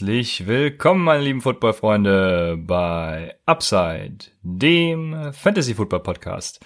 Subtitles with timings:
[0.00, 6.58] Herzlich willkommen, meine lieben Football-Freunde, bei Upside, dem Fantasy-Football-Podcast.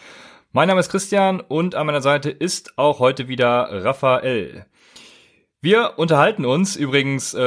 [0.53, 4.67] Mein Name ist Christian und an meiner Seite ist auch heute wieder Raphael.
[5.65, 7.39] Wir unterhalten uns übrigens, äh,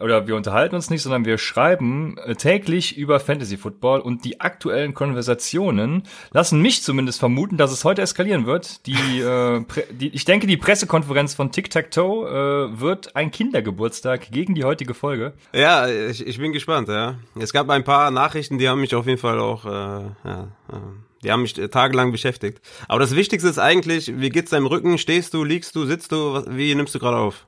[0.00, 4.40] oder wir unterhalten uns nicht, sondern wir schreiben äh, täglich über Fantasy Football und die
[4.40, 8.86] aktuellen Konversationen lassen mich zumindest vermuten, dass es heute eskalieren wird.
[8.86, 14.30] Die, äh, die ich denke, die Pressekonferenz von Tic Tac Toe äh, wird ein Kindergeburtstag
[14.30, 15.34] gegen die heutige Folge.
[15.52, 16.88] Ja, ich, ich bin gespannt.
[16.88, 20.48] Ja, es gab ein paar Nachrichten, die haben mich auf jeden Fall auch, äh, ja.
[20.72, 20.76] Äh
[21.22, 22.62] die haben mich tagelang beschäftigt.
[22.88, 24.96] Aber das Wichtigste ist eigentlich, wie geht's deinem Rücken?
[24.96, 26.42] Stehst du, liegst du, sitzt du?
[26.48, 27.46] Wie nimmst du gerade auf?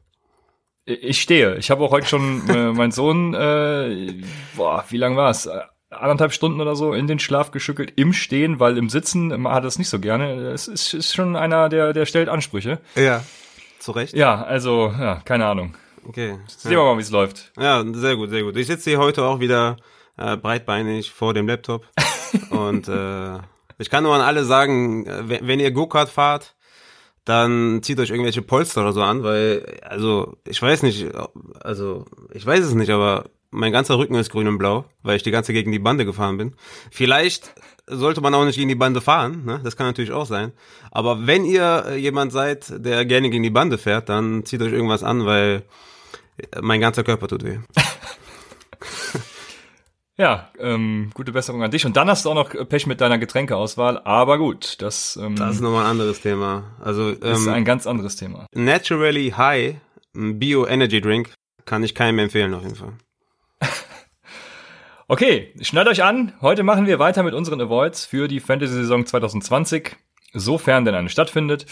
[0.89, 1.57] Ich stehe.
[1.57, 4.15] Ich habe auch heute schon äh, mein Sohn, äh,
[4.57, 5.47] boah, wie lang war es?
[5.91, 9.69] Anderthalb Stunden oder so in den Schlaf geschüttelt im Stehen, weil im Sitzen hat er
[9.69, 10.49] es nicht so gerne.
[10.51, 12.79] Es ist, ist schon einer, der, der stellt Ansprüche.
[12.95, 13.23] Ja,
[13.79, 14.15] zu Recht.
[14.15, 15.77] Ja, also, ja, keine Ahnung.
[16.07, 16.39] Okay.
[16.47, 16.85] Sehen wir ja.
[16.85, 17.53] mal, wie es läuft.
[17.59, 18.57] Ja, sehr gut, sehr gut.
[18.57, 19.77] Ich sitze hier heute auch wieder
[20.17, 21.87] äh, breitbeinig vor dem Laptop.
[22.51, 23.39] und äh,
[23.77, 26.57] ich kann nur an alle sagen, äh, wenn ihr Go-Kart fahrt,
[27.29, 31.07] dann zieht euch irgendwelche Polster oder so an, weil, also, ich weiß nicht,
[31.61, 35.23] also, ich weiß es nicht, aber mein ganzer Rücken ist grün und blau, weil ich
[35.23, 36.55] die ganze gegen die Bande gefahren bin.
[36.91, 37.55] Vielleicht
[37.87, 39.61] sollte man auch nicht gegen die Bande fahren, ne?
[39.63, 40.53] das kann natürlich auch sein.
[40.91, 45.03] Aber wenn ihr jemand seid, der gerne gegen die Bande fährt, dann zieht euch irgendwas
[45.03, 45.63] an, weil
[46.61, 47.59] mein ganzer Körper tut weh.
[50.19, 51.87] Ja, ähm, gute Besserung an dich.
[51.87, 54.01] Und dann hast du auch noch Pech mit deiner Getränkeauswahl.
[54.05, 56.73] Aber gut, das, ähm, das ist nochmal ein anderes Thema.
[56.81, 58.47] Also ähm, ist ein ganz anderes Thema.
[58.53, 59.77] Naturally High,
[60.13, 61.33] Bio Energy Drink,
[61.67, 62.95] kann ich keinem empfehlen auf jeden Fall.
[65.07, 66.33] okay, schnallt euch an.
[66.41, 69.95] Heute machen wir weiter mit unseren Avoids für die Fantasy-Saison 2020,
[70.35, 71.67] sofern denn eine stattfindet.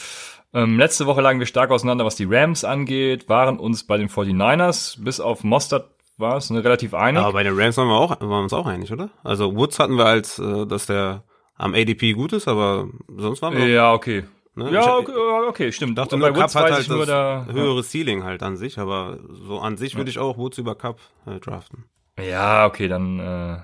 [0.55, 4.09] Ähm, letzte Woche lagen wir stark auseinander, was die Rams angeht, waren uns bei den
[4.09, 7.22] 49ers bis auf Mostert war es, ne, relativ einig.
[7.22, 9.10] Aber bei den Rams waren wir, auch, waren wir uns auch einig, oder?
[9.22, 11.25] Also Woods hatten wir als, äh, dass der
[11.56, 14.25] am ADP gut ist, aber sonst waren wir Ja, okay.
[14.54, 14.71] Ne?
[14.72, 15.12] Ja, okay,
[15.49, 15.99] okay, stimmt.
[15.99, 17.82] Dachte nur, Cup hat halt das da, höhere ja.
[17.82, 21.38] Ceiling halt an sich, aber so an sich würde ich auch Woods über Cup äh,
[21.41, 21.84] draften.
[22.19, 23.59] Ja, okay, dann äh,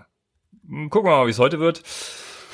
[0.90, 1.82] gucken wir mal, wie es heute wird.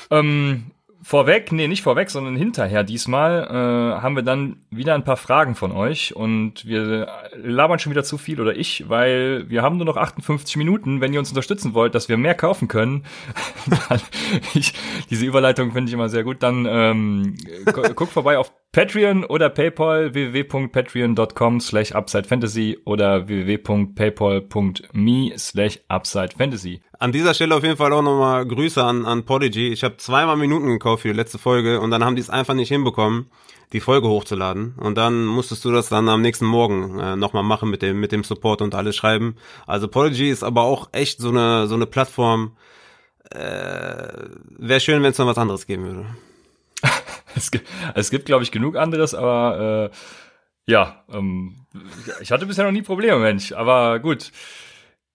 [0.09, 0.71] Ähm,
[1.01, 5.55] vorweg, nee, nicht vorweg, sondern hinterher diesmal äh, haben wir dann wieder ein paar Fragen
[5.55, 9.85] von euch und wir labern schon wieder zu viel oder ich, weil wir haben nur
[9.85, 11.01] noch 58 Minuten.
[11.01, 13.05] Wenn ihr uns unterstützen wollt, dass wir mehr kaufen können,
[14.53, 14.73] ich,
[15.09, 17.37] diese Überleitung finde ich immer sehr gut, dann ähm,
[17.95, 26.83] guckt vorbei auf Patreon oder PayPal www.patreon.com slash UpsideFantasy oder www.paypal.me slash UpsideFantasy.
[26.99, 29.69] An dieser Stelle auf jeden Fall auch nochmal Grüße an, an Podigy.
[29.69, 32.53] Ich habe zweimal Minuten gekauft für die letzte Folge und dann haben die es einfach
[32.53, 33.31] nicht hinbekommen,
[33.73, 34.75] die Folge hochzuladen.
[34.77, 38.11] Und dann musstest du das dann am nächsten Morgen äh, nochmal machen mit dem, mit
[38.11, 39.35] dem Support und alles schreiben.
[39.65, 42.55] Also Podigy ist aber auch echt so eine, so eine Plattform.
[43.31, 44.09] Äh,
[44.59, 46.05] Wäre schön, wenn es noch was anderes geben würde.
[47.35, 49.95] Es gibt, es gibt glaube ich, genug anderes, aber äh,
[50.69, 51.65] ja, ähm,
[52.21, 53.53] ich hatte bisher noch nie Probleme, Mensch.
[53.53, 54.31] Aber gut.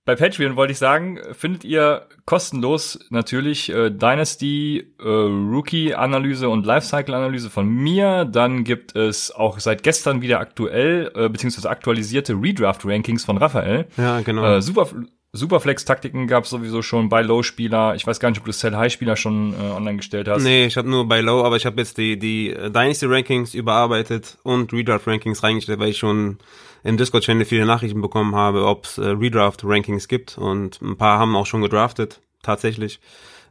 [0.06, 7.48] Bei Patreon wollte ich sagen, findet ihr kostenlos natürlich äh, Dynasty, äh, Rookie-Analyse und Lifecycle-Analyse
[7.48, 8.26] von mir.
[8.26, 13.86] Dann gibt es auch seit gestern wieder aktuell, äh, beziehungsweise aktualisierte Redraft-Rankings von Raphael.
[13.96, 14.44] Ja, genau.
[14.44, 14.88] Äh, super,
[15.34, 17.96] Superflex-Taktiken gab es sowieso schon bei Low-Spieler.
[17.96, 20.44] Ich weiß gar nicht, ob du Sell-High-Spieler schon äh, online gestellt hast.
[20.44, 24.72] Nee, ich habe nur bei Low, aber ich habe jetzt die, die Dynasty-Rankings überarbeitet und
[24.72, 26.38] Redraft-Rankings reingestellt, weil ich schon
[26.84, 31.34] im Discord-Channel viele Nachrichten bekommen habe, ob es äh, Redraft-Rankings gibt und ein paar haben
[31.34, 33.00] auch schon gedraftet, tatsächlich.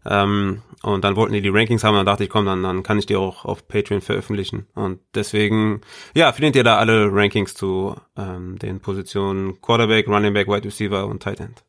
[0.06, 3.00] Ähm, und dann wollten die die Rankings haben, dann dachte ich, komm, dann, dann kann
[3.00, 4.68] ich die auch auf Patreon veröffentlichen.
[4.76, 5.82] Und deswegen,
[6.14, 11.08] ja, findet ihr da alle Rankings zu ähm, den Positionen Quarterback, Running Back, Wide Receiver
[11.08, 11.64] und Tight End.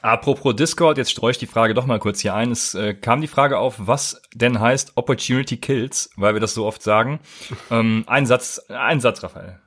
[0.00, 2.50] Apropos Discord, jetzt streue ich die Frage doch mal kurz hier ein.
[2.50, 6.66] Es äh, kam die Frage auf, was denn heißt Opportunity Kills, weil wir das so
[6.66, 7.20] oft sagen.
[7.70, 9.60] ähm, ein Satz, ein Satz, Raphael.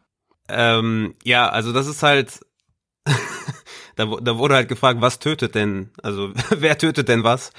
[0.49, 2.39] Ähm, ja, also das ist halt,
[3.95, 7.51] da, da wurde halt gefragt, was tötet denn, also wer tötet denn was?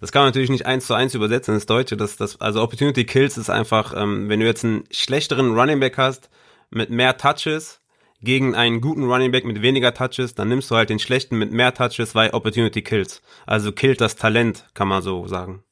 [0.00, 1.96] Das kann man natürlich nicht eins zu eins übersetzen ins Deutsche.
[1.96, 5.96] Das, das, also Opportunity Kills ist einfach, ähm, wenn du jetzt einen schlechteren Running Back
[5.98, 6.30] hast
[6.70, 7.80] mit mehr Touches,
[8.24, 11.52] gegen einen guten Running Back mit weniger Touches, dann nimmst du halt den schlechten mit
[11.52, 13.22] mehr Touches, weil Opportunity kills.
[13.46, 15.62] Also killt das Talent, kann man so sagen.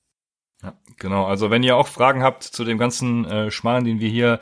[0.63, 1.25] Ja, genau.
[1.27, 4.39] Also wenn ihr auch Fragen habt zu dem ganzen äh, Schmarrn, den wir hier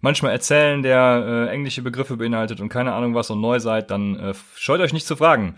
[0.00, 4.16] manchmal erzählen, der äh, englische Begriffe beinhaltet und keine Ahnung was und neu seid, dann
[4.16, 5.56] äh, scheut euch nicht zu fragen.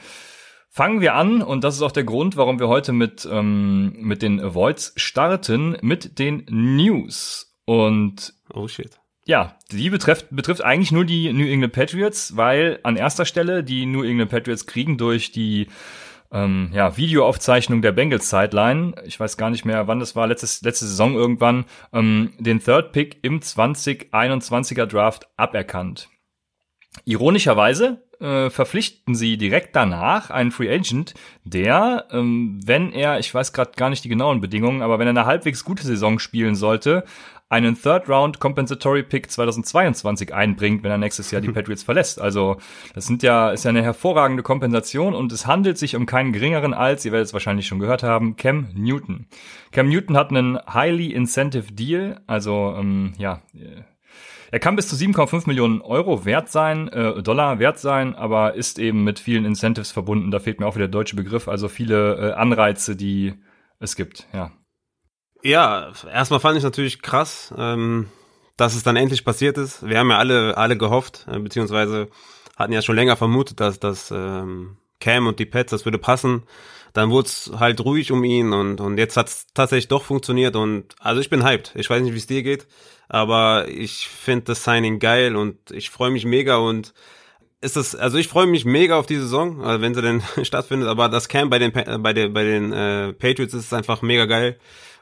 [0.70, 4.22] Fangen wir an und das ist auch der Grund, warum wir heute mit ähm, mit
[4.22, 8.98] den Avoids starten mit den News und oh shit
[9.28, 13.84] Ja, die betrifft, betrifft eigentlich nur die New England Patriots, weil an erster Stelle die
[13.84, 15.66] New England Patriots kriegen durch die
[16.32, 20.62] ähm, ja, Videoaufzeichnung der Bengals Sideline, ich weiß gar nicht mehr, wann das war, letztes,
[20.62, 26.08] letzte Saison irgendwann, ähm, den Third Pick im 2021er Draft aberkannt.
[27.04, 31.12] Ironischerweise äh, verpflichten sie direkt danach einen Free Agent,
[31.44, 35.10] der, ähm, wenn er, ich weiß gerade gar nicht die genauen Bedingungen, aber wenn er
[35.10, 37.04] eine halbwegs gute Saison spielen sollte,
[37.48, 42.20] einen Third Round Compensatory Pick 2022 einbringt, wenn er nächstes Jahr die Patriots verlässt.
[42.20, 42.58] Also
[42.94, 46.74] das sind ja ist ja eine hervorragende Kompensation und es handelt sich um keinen geringeren
[46.74, 49.26] als, ihr werdet es wahrscheinlich schon gehört haben, Cam Newton.
[49.72, 53.42] Cam Newton hat einen highly incentive Deal, also ähm, ja.
[54.50, 58.78] Er kann bis zu 7,5 Millionen Euro wert sein, äh, Dollar wert sein, aber ist
[58.78, 60.30] eben mit vielen Incentives verbunden.
[60.30, 63.34] Da fehlt mir auch wieder der deutsche Begriff, also viele äh, Anreize, die
[63.78, 64.50] es gibt, ja.
[65.42, 68.08] Ja, erstmal fand ich natürlich krass, ähm,
[68.56, 69.86] dass es dann endlich passiert ist.
[69.86, 72.08] Wir haben ja alle, alle gehofft, äh, beziehungsweise
[72.56, 76.42] hatten ja schon länger vermutet, dass das ähm, Cam und die Pets, das würde passen.
[76.92, 80.56] Dann wurde es halt ruhig um ihn und, und jetzt hat es tatsächlich doch funktioniert
[80.56, 81.72] und also ich bin hyped.
[81.76, 82.66] Ich weiß nicht, wie es dir geht,
[83.08, 86.94] aber ich finde das Signing geil und ich freue mich mega und
[87.60, 90.88] ist das, also ich freue mich mega auf die Saison, also wenn sie denn stattfindet,
[90.88, 94.58] aber das Camp bei den bei den bei den äh, Patriots ist einfach mega geil.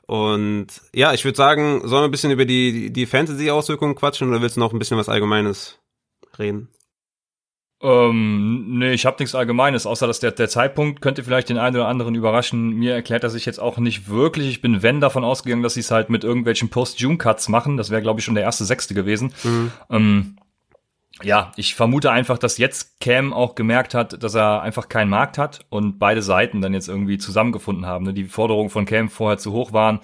[0.07, 4.41] Und ja, ich würde sagen, sollen wir ein bisschen über die, die Fantasy-Auswirkungen quatschen oder
[4.41, 5.81] willst du noch ein bisschen was Allgemeines
[6.39, 6.69] reden?
[7.83, 11.77] Ähm, nee, ich habe nichts Allgemeines, außer dass der, der Zeitpunkt könnte vielleicht den einen
[11.77, 12.71] oder anderen überraschen.
[12.71, 14.49] Mir erklärt er sich jetzt auch nicht wirklich.
[14.49, 17.77] Ich bin, wenn, davon ausgegangen, dass sie es halt mit irgendwelchen Post-June-Cuts machen.
[17.77, 19.35] Das wäre, glaube ich, schon der erste Sechste gewesen.
[19.45, 19.73] Mhm.
[19.91, 20.37] Ähm,
[21.23, 25.39] ja, ich vermute einfach, dass jetzt Cam auch gemerkt hat, dass er einfach keinen Markt
[25.39, 28.05] hat und beide Seiten dann jetzt irgendwie zusammengefunden haben.
[28.05, 28.13] Ne?
[28.13, 30.01] Die Forderungen von Cam vorher zu hoch waren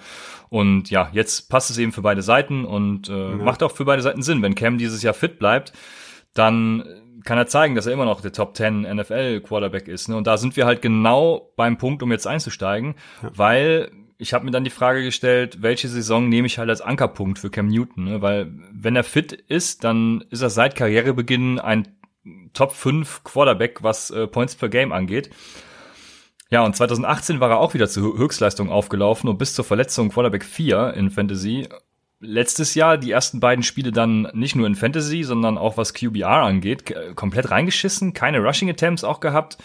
[0.49, 3.35] und ja, jetzt passt es eben für beide Seiten und äh, ja.
[3.35, 4.41] macht auch für beide Seiten Sinn.
[4.41, 5.73] Wenn Cam dieses Jahr fit bleibt,
[6.33, 6.83] dann
[7.23, 10.09] kann er zeigen, dass er immer noch der Top 10 NFL Quarterback ist.
[10.09, 10.17] Ne?
[10.17, 13.31] Und da sind wir halt genau beim Punkt, um jetzt einzusteigen, ja.
[13.35, 17.39] weil ich habe mir dann die Frage gestellt, welche Saison nehme ich halt als Ankerpunkt
[17.39, 18.21] für Cam Newton, ne?
[18.21, 21.87] weil wenn er fit ist, dann ist er seit Karrierebeginn ein
[22.53, 25.29] Top 5 Quarterback, was äh, Points per Game angeht.
[26.49, 30.45] Ja, und 2018 war er auch wieder zur Höchstleistung aufgelaufen und bis zur Verletzung Quarterback
[30.45, 31.67] 4 in Fantasy.
[32.19, 36.43] Letztes Jahr die ersten beiden Spiele dann nicht nur in Fantasy, sondern auch was QBR
[36.43, 39.57] angeht, komplett reingeschissen, keine Rushing Attempts auch gehabt.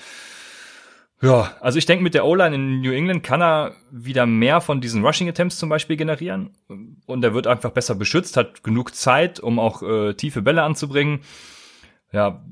[1.21, 4.81] Ja, also ich denke, mit der O-Line in New England kann er wieder mehr von
[4.81, 6.51] diesen Rushing Attempts zum Beispiel generieren.
[7.07, 11.21] Und er wird einfach besser beschützt, hat genug Zeit, um auch äh, tiefe Bälle anzubringen.
[12.13, 12.45] Ja,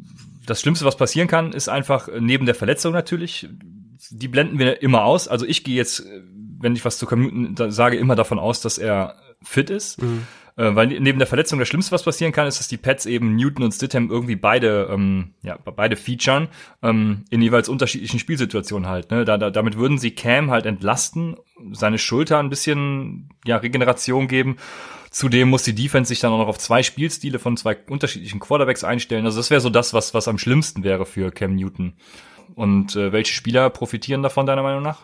[0.46, 3.48] das Schlimmste, was passieren kann, ist einfach äh, neben der Verletzung natürlich.
[4.10, 5.28] Die blenden wir immer aus.
[5.28, 6.22] Also ich gehe jetzt, äh,
[6.58, 10.02] wenn ich was zu Commuten sage, immer davon aus, dass er fit ist.
[10.02, 10.26] Mhm.
[10.56, 13.36] Äh, weil neben der Verletzung das Schlimmste, was passieren kann, ist, dass die Pets eben
[13.36, 16.48] Newton und Stidham irgendwie beide, ähm, ja, beide featuren,
[16.82, 19.10] ähm, in jeweils unterschiedlichen Spielsituationen halt.
[19.10, 19.24] Ne?
[19.24, 21.36] Da, da, damit würden sie Cam halt entlasten,
[21.72, 24.56] seine Schulter ein bisschen, ja, Regeneration geben.
[25.10, 28.84] Zudem muss die Defense sich dann auch noch auf zwei Spielstile von zwei unterschiedlichen Quarterbacks
[28.84, 29.24] einstellen.
[29.26, 31.94] Also das wäre so das, was, was am schlimmsten wäre für Cam Newton.
[32.54, 35.00] Und äh, welche Spieler profitieren davon, deiner Meinung nach?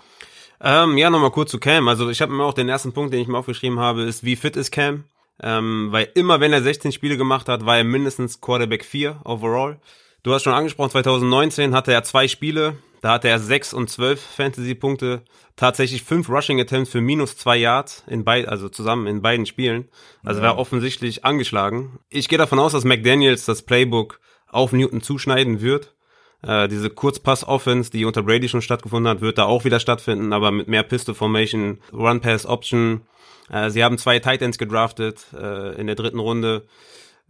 [0.61, 1.89] Ähm, ja, nochmal kurz zu Cam.
[1.89, 4.37] Also ich habe mir auch den ersten Punkt, den ich mir aufgeschrieben habe, ist, wie
[4.37, 5.05] fit ist Cam?
[5.41, 9.81] Ähm, weil immer, wenn er 16 Spiele gemacht hat, war er mindestens Quarterback 4 overall.
[10.23, 14.21] Du hast schon angesprochen, 2019 hatte er zwei Spiele, da hatte er 6 und 12
[14.21, 15.23] Fantasy-Punkte,
[15.57, 19.89] tatsächlich fünf Rushing Attempts für minus zwei Yards in beid, also zusammen in beiden Spielen.
[20.23, 20.49] Also ja.
[20.49, 21.99] war offensichtlich angeschlagen.
[22.09, 25.95] Ich gehe davon aus, dass McDaniels das Playbook auf Newton zuschneiden wird.
[26.43, 30.53] Äh, diese Kurzpass-Offense, die unter Brady schon stattgefunden hat, wird da auch wieder stattfinden, aber
[30.53, 33.03] mit mehr Pistol-Formation, Run-Pass-Option,
[33.51, 36.67] äh, sie haben zwei Titans gedraftet äh, in der dritten Runde.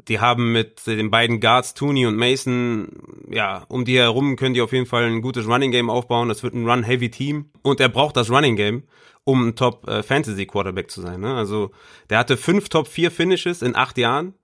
[0.08, 2.88] Die haben mit den beiden Guards, Tooney und Mason,
[3.30, 6.28] ja, um die herum können die auf jeden Fall ein gutes Running Game aufbauen.
[6.28, 7.50] Das wird ein Run-Heavy-Team.
[7.62, 8.84] Und er braucht das Running Game,
[9.24, 11.20] um ein Top-Fantasy-Quarterback zu sein.
[11.20, 11.34] Ne?
[11.34, 11.70] Also,
[12.10, 14.34] der hatte fünf Top-4-Finishes in acht Jahren.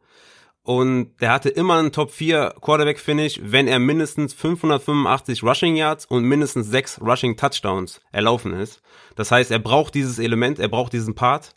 [0.68, 6.04] Und der hatte immer einen Top 4 Quarterback Finish, wenn er mindestens 585 Rushing Yards
[6.04, 8.82] und mindestens sechs Rushing Touchdowns erlaufen ist.
[9.16, 11.54] Das heißt, er braucht dieses Element, er braucht diesen Part.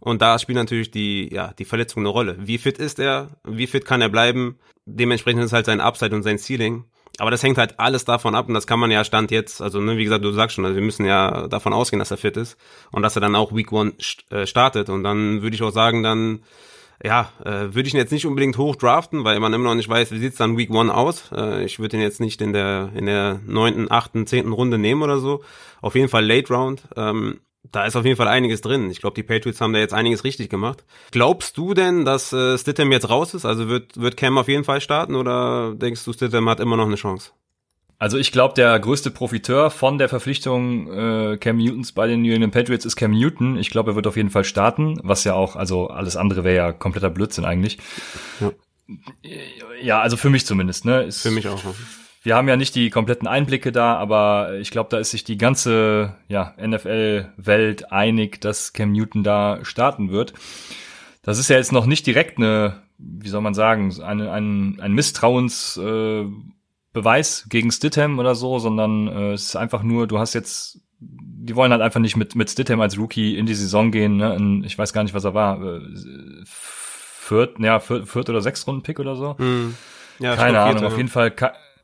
[0.00, 2.36] Und da spielt natürlich die, ja, die Verletzung eine Rolle.
[2.40, 3.36] Wie fit ist er?
[3.44, 4.58] Wie fit kann er bleiben?
[4.86, 6.84] Dementsprechend ist halt sein Upside und sein Ceiling.
[7.18, 9.78] Aber das hängt halt alles davon ab und das kann man ja Stand jetzt, also
[9.78, 12.36] ne, wie gesagt, du sagst schon, also wir müssen ja davon ausgehen, dass er fit
[12.38, 12.56] ist
[12.92, 13.92] und dass er dann auch Week One
[14.30, 14.88] äh, startet.
[14.88, 16.40] Und dann würde ich auch sagen, dann
[17.02, 19.88] ja, äh, würde ich ihn jetzt nicht unbedingt hoch draften, weil man immer noch nicht
[19.88, 21.30] weiß, wie sieht's dann Week One aus.
[21.32, 25.02] Äh, ich würde ihn jetzt nicht in der in der neunten, achten, zehnten Runde nehmen
[25.02, 25.42] oder so.
[25.80, 26.82] Auf jeden Fall Late Round.
[26.96, 28.90] Ähm, da ist auf jeden Fall einiges drin.
[28.90, 30.84] Ich glaube, die Patriots haben da jetzt einiges richtig gemacht.
[31.10, 33.44] Glaubst du denn, dass äh, Stidham jetzt raus ist?
[33.44, 36.86] Also wird, wird Cam auf jeden Fall starten oder denkst du, Stidham hat immer noch
[36.86, 37.32] eine Chance?
[37.98, 42.32] Also ich glaube, der größte Profiteur von der Verpflichtung äh, Cam Newtons bei den New
[42.32, 43.58] England Patriots ist Cam Newton.
[43.58, 46.56] Ich glaube, er wird auf jeden Fall starten, was ja auch, also alles andere wäre
[46.56, 47.78] ja kompletter Blödsinn eigentlich.
[48.40, 48.52] Ja.
[49.82, 50.86] ja, also für mich zumindest.
[50.86, 51.02] Ne?
[51.02, 51.60] Ist, für mich auch.
[52.22, 55.38] Wir haben ja nicht die kompletten Einblicke da, aber ich glaube, da ist sich die
[55.38, 60.34] ganze ja, NFL-Welt einig, dass Cam Newton da starten wird.
[61.22, 64.92] Das ist ja jetzt noch nicht direkt eine, wie soll man sagen, eine, ein, ein
[64.92, 65.76] Misstrauens...
[65.78, 66.24] Äh,
[66.92, 71.54] Beweis gegen Stidham oder so, sondern äh, es ist einfach nur, du hast jetzt, die
[71.54, 74.16] wollen halt einfach nicht mit, mit Stidham als Rookie in die Saison gehen.
[74.16, 74.34] Ne?
[74.34, 75.62] In, ich weiß gar nicht, was er war.
[75.62, 75.80] Äh,
[76.44, 79.38] viert, ja, viert, viert oder sechs Runden Pick oder so.
[79.38, 79.76] Hm.
[80.18, 81.30] Ja, Keine Ahnung, auf jeden Fall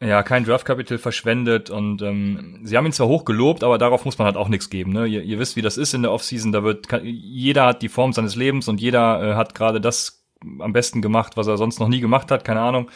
[0.00, 4.18] ja, kein Draft-Capital verschwendet und ähm, sie haben ihn zwar hoch gelobt, aber darauf muss
[4.18, 4.92] man halt auch nichts geben.
[4.92, 5.06] Ne?
[5.06, 7.88] Ihr, ihr wisst, wie das ist in der Offseason, da wird kann, jeder hat die
[7.88, 10.24] Form seines Lebens und jeder äh, hat gerade das
[10.60, 12.90] am besten gemacht, was er sonst noch nie gemacht hat, keine Ahnung.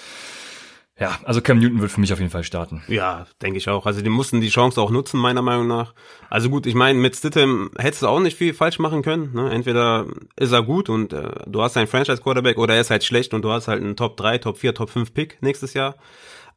[1.01, 2.83] Ja, also Cam Newton wird für mich auf jeden Fall starten.
[2.87, 3.87] Ja, denke ich auch.
[3.87, 5.95] Also die mussten die Chance auch nutzen, meiner Meinung nach.
[6.29, 9.33] Also gut, ich meine, mit Stittem hättest du auch nicht viel falsch machen können.
[9.33, 9.51] Ne?
[9.51, 10.05] Entweder
[10.37, 13.41] ist er gut und äh, du hast einen Franchise-Quarterback oder er ist halt schlecht und
[13.43, 15.95] du hast halt einen Top 3, Top 4, Top 5 Pick nächstes Jahr.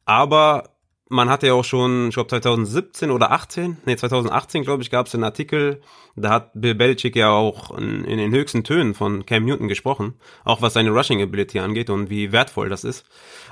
[0.06, 0.74] Aber
[1.14, 5.06] man hatte ja auch schon, ich glaube 2017 oder 18, nee 2018 glaube ich, gab
[5.06, 5.80] es einen Artikel,
[6.16, 10.16] da hat Bill Belichick ja auch in, in, den höchsten Tönen von Cam Newton gesprochen,
[10.44, 13.06] auch was seine Rushing Ability angeht und wie wertvoll das ist.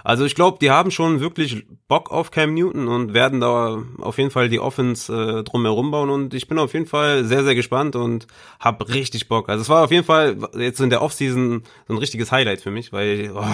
[0.03, 4.17] Also ich glaube, die haben schon wirklich Bock auf Cam Newton und werden da auf
[4.17, 7.55] jeden Fall die Offense äh, drumherum bauen und ich bin auf jeden Fall sehr, sehr
[7.55, 8.25] gespannt und
[8.59, 9.49] habe richtig Bock.
[9.49, 12.71] Also es war auf jeden Fall jetzt in der Offseason so ein richtiges Highlight für
[12.71, 13.45] mich, weil oh,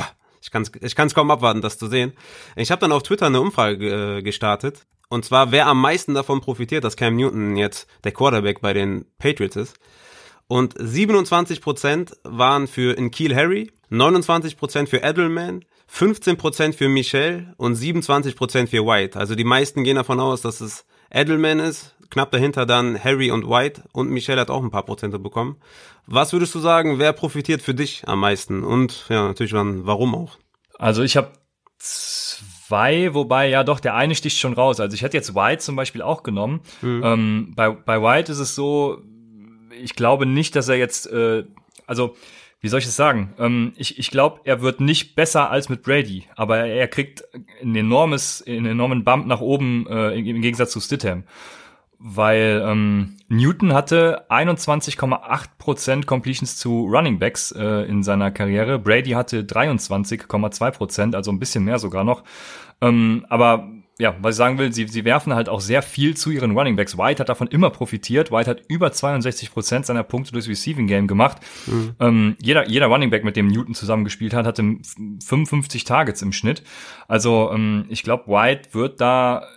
[0.41, 2.13] ich kann es ich kann's kaum abwarten, das zu sehen.
[2.55, 4.85] Ich habe dann auf Twitter eine Umfrage äh, gestartet.
[5.09, 9.05] Und zwar, wer am meisten davon profitiert, dass Cam Newton jetzt der Quarterback bei den
[9.17, 9.79] Patriots ist.
[10.47, 18.85] Und 27% waren für Kiel Harry, 29% für Edelman, 15% für Michelle und 27% für
[18.85, 19.17] White.
[19.17, 23.49] Also die meisten gehen davon aus, dass es Edelman ist, knapp dahinter dann Harry und
[23.49, 25.57] White und Michelle hat auch ein paar Prozente bekommen.
[26.05, 28.63] Was würdest du sagen, wer profitiert für dich am meisten?
[28.63, 30.37] Und ja, natürlich dann, warum auch?
[30.79, 31.31] Also ich habe
[31.79, 34.79] zwei, wobei ja doch, der eine sticht schon raus.
[34.79, 36.61] Also ich hätte jetzt White zum Beispiel auch genommen.
[36.81, 37.01] Mhm.
[37.03, 39.01] Ähm, bei, bei White ist es so,
[39.81, 41.43] ich glaube nicht, dass er jetzt, äh,
[41.85, 42.15] also
[42.59, 43.33] wie soll ich es sagen?
[43.37, 47.23] Ähm, ich ich glaube, er wird nicht besser als mit Brady, aber er kriegt
[47.67, 51.23] ein enormes, einen enormen Bump nach oben äh, im Gegensatz zu Stidham
[51.99, 58.77] weil ähm, Newton hatte 21,8% Completions zu Running Backs äh, in seiner Karriere.
[58.77, 62.23] Brady hatte 23,2%, also ein bisschen mehr sogar noch.
[62.81, 63.67] Ähm, aber
[63.99, 66.75] ja, was ich sagen will, sie, sie werfen halt auch sehr viel zu ihren Running
[66.75, 66.97] Backs.
[66.97, 68.31] White hat davon immer profitiert.
[68.31, 71.39] White hat über 62% seiner Punkte durchs Receiving Game gemacht.
[71.65, 71.95] Mhm.
[71.99, 74.63] Ähm, jeder, jeder Running Back, mit dem Newton zusammengespielt hat, hatte
[75.25, 76.61] 55 Targets im Schnitt.
[77.07, 79.47] Also ähm, ich glaube, White wird da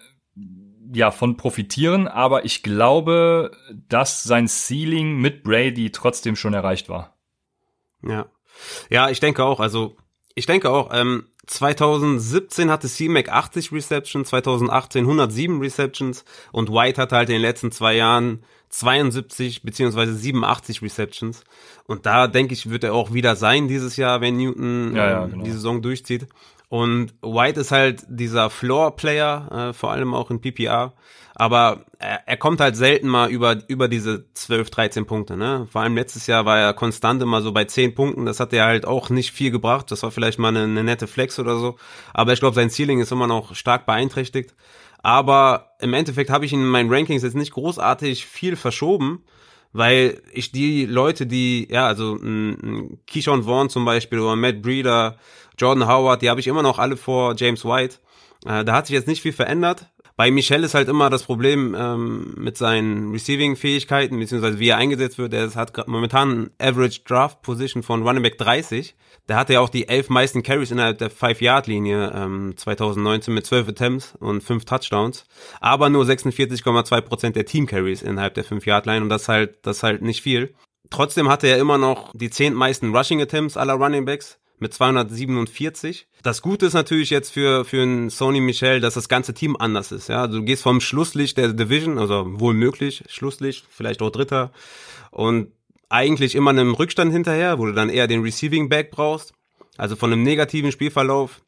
[0.93, 3.53] ja von profitieren, aber ich glaube,
[3.89, 7.19] dass sein Ceiling mit Brady trotzdem schon erreicht war.
[8.03, 8.27] Ja.
[8.89, 9.97] Ja, ich denke auch, also
[10.35, 17.17] ich denke auch, ähm, 2017 hatte C-Mac 80 Receptions, 2018 107 Receptions und White hatte
[17.17, 21.45] halt in den letzten zwei Jahren 72 beziehungsweise 87 Receptions.
[21.87, 25.25] Und da denke ich, wird er auch wieder sein dieses Jahr, wenn Newton ja, ja,
[25.25, 25.45] ähm, genau.
[25.45, 26.29] die Saison durchzieht.
[26.69, 30.93] Und White ist halt dieser Floor-Player, äh, vor allem auch in PPR.
[31.35, 35.37] Aber er, er kommt halt selten mal über, über diese 12, 13 Punkte.
[35.37, 35.67] Ne?
[35.71, 38.27] Vor allem letztes Jahr war er konstant immer so bei 10 Punkten.
[38.27, 39.91] Das hat er halt auch nicht viel gebracht.
[39.91, 41.77] Das war vielleicht mal eine, eine nette Flex oder so.
[42.13, 44.55] Aber ich glaube, sein Ceiling ist immer noch stark beeinträchtigt.
[45.03, 49.25] Aber im Endeffekt habe ich ihn in meinen Rankings jetzt nicht großartig viel verschoben
[49.73, 55.17] weil ich die Leute, die, ja, also ein Keyshawn Vaughn zum Beispiel oder Matt Breeder,
[55.59, 57.99] Jordan Howard, die habe ich immer noch alle vor James White.
[58.47, 59.87] Äh, da hat sich jetzt nicht viel verändert.
[60.21, 65.17] Bei Michel ist halt immer das Problem ähm, mit seinen Receiving-Fähigkeiten, beziehungsweise wie er eingesetzt
[65.17, 65.33] wird.
[65.33, 68.95] Er hat momentan Average Draft Position von Running Back 30.
[69.31, 73.69] Der hatte ja auch die elf meisten Carries innerhalb der 5-Yard-Linie ähm, 2019 mit 12
[73.69, 75.25] Attempts und 5 Touchdowns.
[75.59, 80.53] Aber nur 46,2% der Team-Carries innerhalb der 5-Yard-Line und das halt, das halt nicht viel.
[80.91, 86.10] Trotzdem hatte er immer noch die zehntmeisten Rushing Attempts aller Running Backs mit 247.
[86.23, 89.91] Das Gute ist natürlich jetzt für, für einen Sony Michel, dass das ganze Team anders
[89.91, 90.09] ist.
[90.09, 94.53] Ja, du gehst vom Schlusslicht der Division, also wohl möglich, Schlusslicht, vielleicht auch Dritter
[95.11, 95.53] und
[95.89, 99.33] eigentlich immer einem Rückstand hinterher, wo du dann eher den Receiving Back brauchst.
[99.77, 101.41] Also von einem negativen Spielverlauf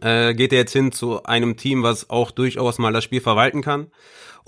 [0.00, 3.62] äh, geht er jetzt hin zu einem Team, was auch durchaus mal das Spiel verwalten
[3.62, 3.88] kann.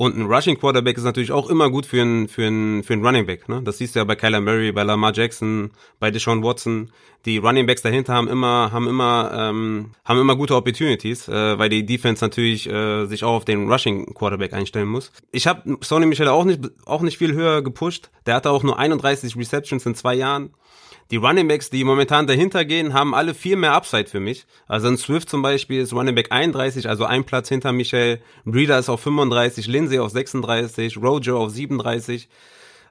[0.00, 3.04] Und ein Rushing Quarterback ist natürlich auch immer gut für einen für einen für einen
[3.04, 3.50] Running Back.
[3.50, 3.60] Ne?
[3.62, 6.90] Das siehst du ja bei Kyler Murray, bei Lamar Jackson, bei Deshaun Watson.
[7.26, 11.68] Die Running Backs dahinter haben immer haben immer ähm, haben immer gute Opportunities, äh, weil
[11.68, 15.12] die Defense natürlich äh, sich auch auf den Rushing Quarterback einstellen muss.
[15.32, 18.08] Ich habe Sony Michel auch nicht auch nicht viel höher gepusht.
[18.24, 20.54] Der hatte auch nur 31 Receptions in zwei Jahren.
[21.10, 24.46] Die Running Backs, die momentan dahinter gehen, haben alle viel mehr Upside für mich.
[24.68, 28.20] Also ein Swift zum Beispiel ist Running Back 31, also ein Platz hinter Michel.
[28.44, 32.28] Breeder ist auf 35, Lindsay auf 36, Rojo auf 37.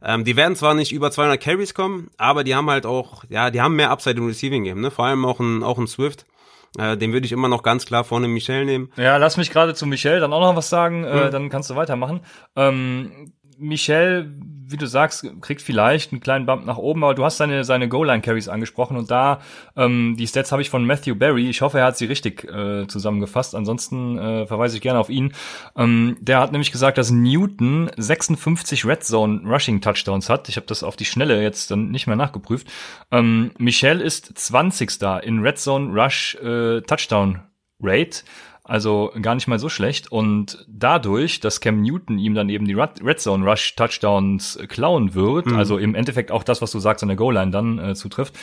[0.01, 3.51] Ähm, die werden zwar nicht über 200 Carries kommen, aber die haben halt auch, ja,
[3.51, 4.91] die haben mehr Upside im Receiving Game, ne?
[4.91, 6.25] Vor allem auch ein, auch ein Swift.
[6.77, 8.91] Äh, den würde ich immer noch ganz klar vorne Michel nehmen.
[8.97, 11.31] Ja, lass mich gerade zu Michel dann auch noch was sagen, äh, hm.
[11.31, 12.21] dann kannst du weitermachen.
[12.55, 14.33] Ähm, Michel,
[14.71, 17.89] wie du sagst, kriegt vielleicht einen kleinen Bump nach oben, aber du hast seine, seine
[17.89, 19.39] Goal-Line-Carries angesprochen und da,
[19.75, 21.49] ähm, die Stats habe ich von Matthew Barry.
[21.49, 23.55] Ich hoffe, er hat sie richtig äh, zusammengefasst.
[23.55, 25.33] Ansonsten äh, verweise ich gerne auf ihn.
[25.75, 30.49] Ähm, der hat nämlich gesagt, dass Newton 56 Red Zone Rushing Touchdowns hat.
[30.49, 32.67] Ich habe das auf die Schnelle jetzt dann nicht mehr nachgeprüft.
[33.11, 35.01] Ähm, Michel ist 20.
[35.23, 37.41] in Red Zone Rush äh, Touchdown
[37.81, 38.23] Rate.
[38.69, 40.11] Also gar nicht mal so schlecht.
[40.11, 45.47] Und dadurch, dass Cam Newton ihm dann eben die Red Zone Rush Touchdowns klauen wird,
[45.47, 45.55] mhm.
[45.55, 48.37] also im Endeffekt auch das, was du sagst an der Goal-Line dann äh, zutrifft,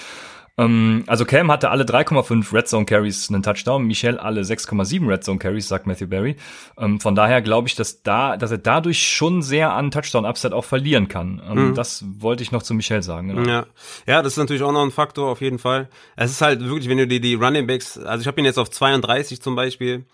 [0.58, 5.24] ähm, also Cam hatte alle 3,5 Red Zone Carries einen Touchdown, Michel alle 6,7 Red
[5.24, 6.36] Zone Carries, sagt Matthew Berry.
[6.78, 10.52] Ähm, von daher glaube ich, dass da, dass er dadurch schon sehr an Touchdown Upset
[10.52, 11.42] auch verlieren kann.
[11.46, 11.74] Ähm, mhm.
[11.74, 13.28] Das wollte ich noch zu Michel sagen.
[13.28, 13.48] Genau.
[13.48, 13.66] Ja.
[14.06, 15.88] ja, das ist natürlich auch noch ein Faktor auf jeden Fall.
[16.16, 18.58] Es ist halt wirklich, wenn du die, die Running Backs, also ich habe ihn jetzt
[18.58, 20.04] auf 32 zum Beispiel.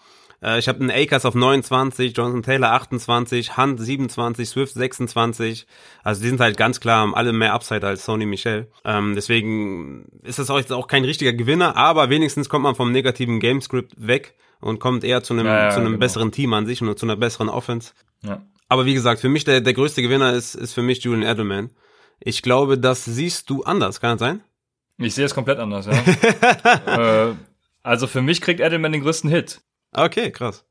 [0.42, 5.66] Äh, ich habe einen Akers auf 29, Jonathan Taylor 28, Hunt 27, Swift 26.
[6.02, 8.68] Also die sind halt ganz klar, haben alle mehr Upside als Sony Michel.
[8.84, 12.92] Ähm, deswegen ist das auch jetzt auch kein richtiger Gewinner, aber wenigstens kommt man vom
[12.92, 16.00] negativen Gamescript weg und kommt eher zu einem, ja, ja, zu einem genau.
[16.00, 17.92] besseren Team an sich und zu einer besseren Offense.
[18.22, 18.42] Ja.
[18.68, 21.70] Aber wie gesagt, für mich der, der größte Gewinner ist, ist für mich Julian Edelman.
[22.20, 24.40] Ich glaube, das siehst du anders, kann das sein?
[24.98, 27.26] Ich sehe es komplett anders, ja.
[27.30, 27.34] äh,
[27.82, 29.60] also für mich kriegt Edelman den größten Hit.
[29.92, 30.64] Okay, krass.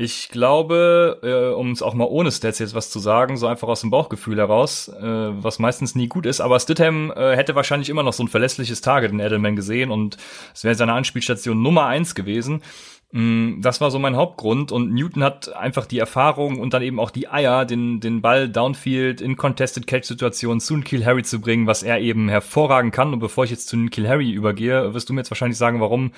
[0.00, 3.66] Ich glaube, äh, um es auch mal ohne Stats jetzt was zu sagen, so einfach
[3.66, 7.88] aus dem Bauchgefühl heraus, äh, was meistens nie gut ist, aber Stidham äh, hätte wahrscheinlich
[7.88, 10.16] immer noch so ein verlässliches Target in Edelman gesehen und
[10.54, 12.62] es wäre seine Anspielstation Nummer eins gewesen.
[13.10, 17.00] Mm, das war so mein Hauptgrund und Newton hat einfach die Erfahrung und dann eben
[17.00, 21.40] auch die Eier, den, den Ball downfield in Contested Catch Situationen zu Kill Harry zu
[21.40, 23.14] bringen, was er eben hervorragen kann.
[23.14, 26.12] Und bevor ich jetzt zu Kill Harry übergehe, wirst du mir jetzt wahrscheinlich sagen, warum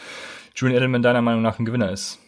[0.57, 2.19] Julian Edelman deiner Meinung nach ein Gewinner ist?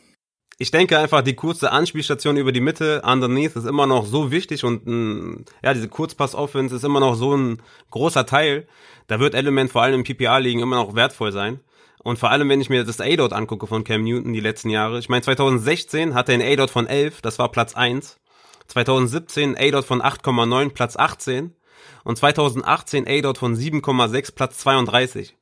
[0.59, 4.63] Ich denke einfach, die kurze Anspielstation über die Mitte, underneath, ist immer noch so wichtig
[4.63, 8.69] und mh, ja, diese Kurzpass-Offense ist immer noch so ein großer Teil.
[9.09, 11.59] Da wird Element vor allem im PPA-Ligen immer noch wertvoll sein.
[12.03, 14.99] Und vor allem, wenn ich mir das A-Dot angucke von Cam Newton die letzten Jahre.
[14.99, 18.19] Ich meine, 2016 hatte er ein A-Dot von 11, das war Platz 1.
[18.67, 21.55] 2017 A-Dot von 8,9, Platz 18.
[22.05, 25.37] Und 2018 A-Dot von 7,6, Platz 32.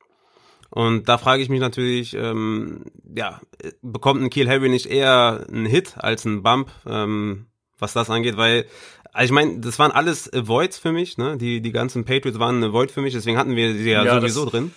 [0.69, 3.41] Und da frage ich mich natürlich, ähm, ja,
[3.81, 7.47] bekommt ein Kiel Harry nicht eher einen Hit als einen Bump, ähm,
[7.77, 8.67] was das angeht, weil
[9.13, 11.35] also ich meine, das waren alles Avoids für mich, ne?
[11.37, 14.15] Die, die ganzen Patriots waren ein Avoid für mich, deswegen hatten wir sie ja, ja
[14.15, 14.73] sowieso drin.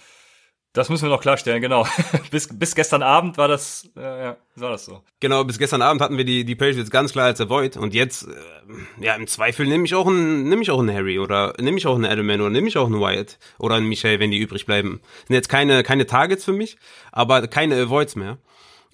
[0.74, 1.86] Das müssen wir noch klarstellen, genau.
[2.32, 5.02] bis, bis gestern Abend war das, äh, ja, war das so.
[5.20, 8.26] Genau, bis gestern Abend hatten wir die, die Patriots ganz klar als Avoid und jetzt,
[8.26, 11.78] äh, ja, im Zweifel nehme ich auch einen, nehme ich auch einen Harry oder nehme
[11.78, 14.38] ich auch einen Edelman oder nehme ich auch einen Wyatt oder einen Michel, wenn die
[14.38, 15.00] übrig bleiben.
[15.28, 16.76] Sind jetzt keine, keine Targets für mich,
[17.12, 18.38] aber keine Avoids mehr.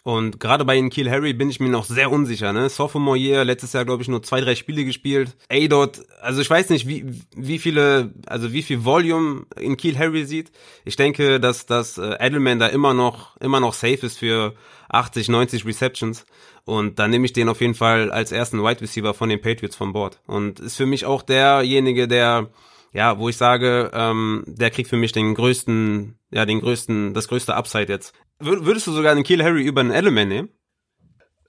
[0.03, 2.53] Und gerade bei Kiel Harry bin ich mir noch sehr unsicher.
[2.53, 2.71] Ne?
[2.71, 5.37] Sophomore Year, letztes Jahr glaube ich nur zwei, drei Spiele gespielt.
[5.51, 7.05] A-Dot, also ich weiß nicht, wie,
[7.37, 10.53] wie viele, also wie viel Volume in Kiel Harry sieht.
[10.87, 14.55] Ich denke, dass, dass äh, Edelman da immer noch, immer noch safe ist für
[14.89, 16.25] 80, 90 Receptions.
[16.65, 19.77] Und da nehme ich den auf jeden Fall als ersten Wide Receiver von den Patriots
[19.77, 20.21] von Bord.
[20.27, 22.49] Und ist für mich auch derjenige, der,
[22.93, 27.29] ja, wo ich sage, ähm, der kriegt für mich den größten, ja, den größten, das
[27.29, 28.15] größte Upside jetzt.
[28.41, 30.49] Würdest du sogar einen Kill Harry über einen Element nehmen?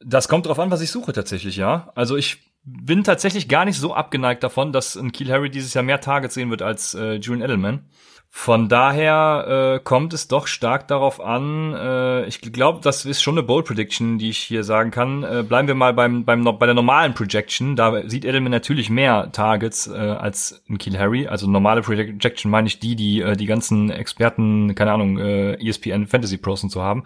[0.04, 1.91] Das kommt drauf an, was ich suche tatsächlich, ja.
[1.95, 5.84] Also ich bin tatsächlich gar nicht so abgeneigt davon, dass ein Kiel Harry dieses Jahr
[5.84, 7.89] mehr Targets sehen wird als äh, Julian Edelman.
[8.34, 11.76] Von daher äh, kommt es doch stark darauf an.
[11.76, 15.24] Äh, ich glaube, das ist schon eine Bold Prediction, die ich hier sagen kann.
[15.24, 17.76] Äh, bleiben wir mal beim, beim bei der normalen Projection.
[17.76, 21.28] Da sieht Edelman natürlich mehr Targets äh, als ein Kiel Harry.
[21.28, 26.08] Also normale Projection meine ich die, die äh, die ganzen Experten, keine Ahnung, äh, ESPN
[26.08, 27.04] Fantasy Pros und so haben.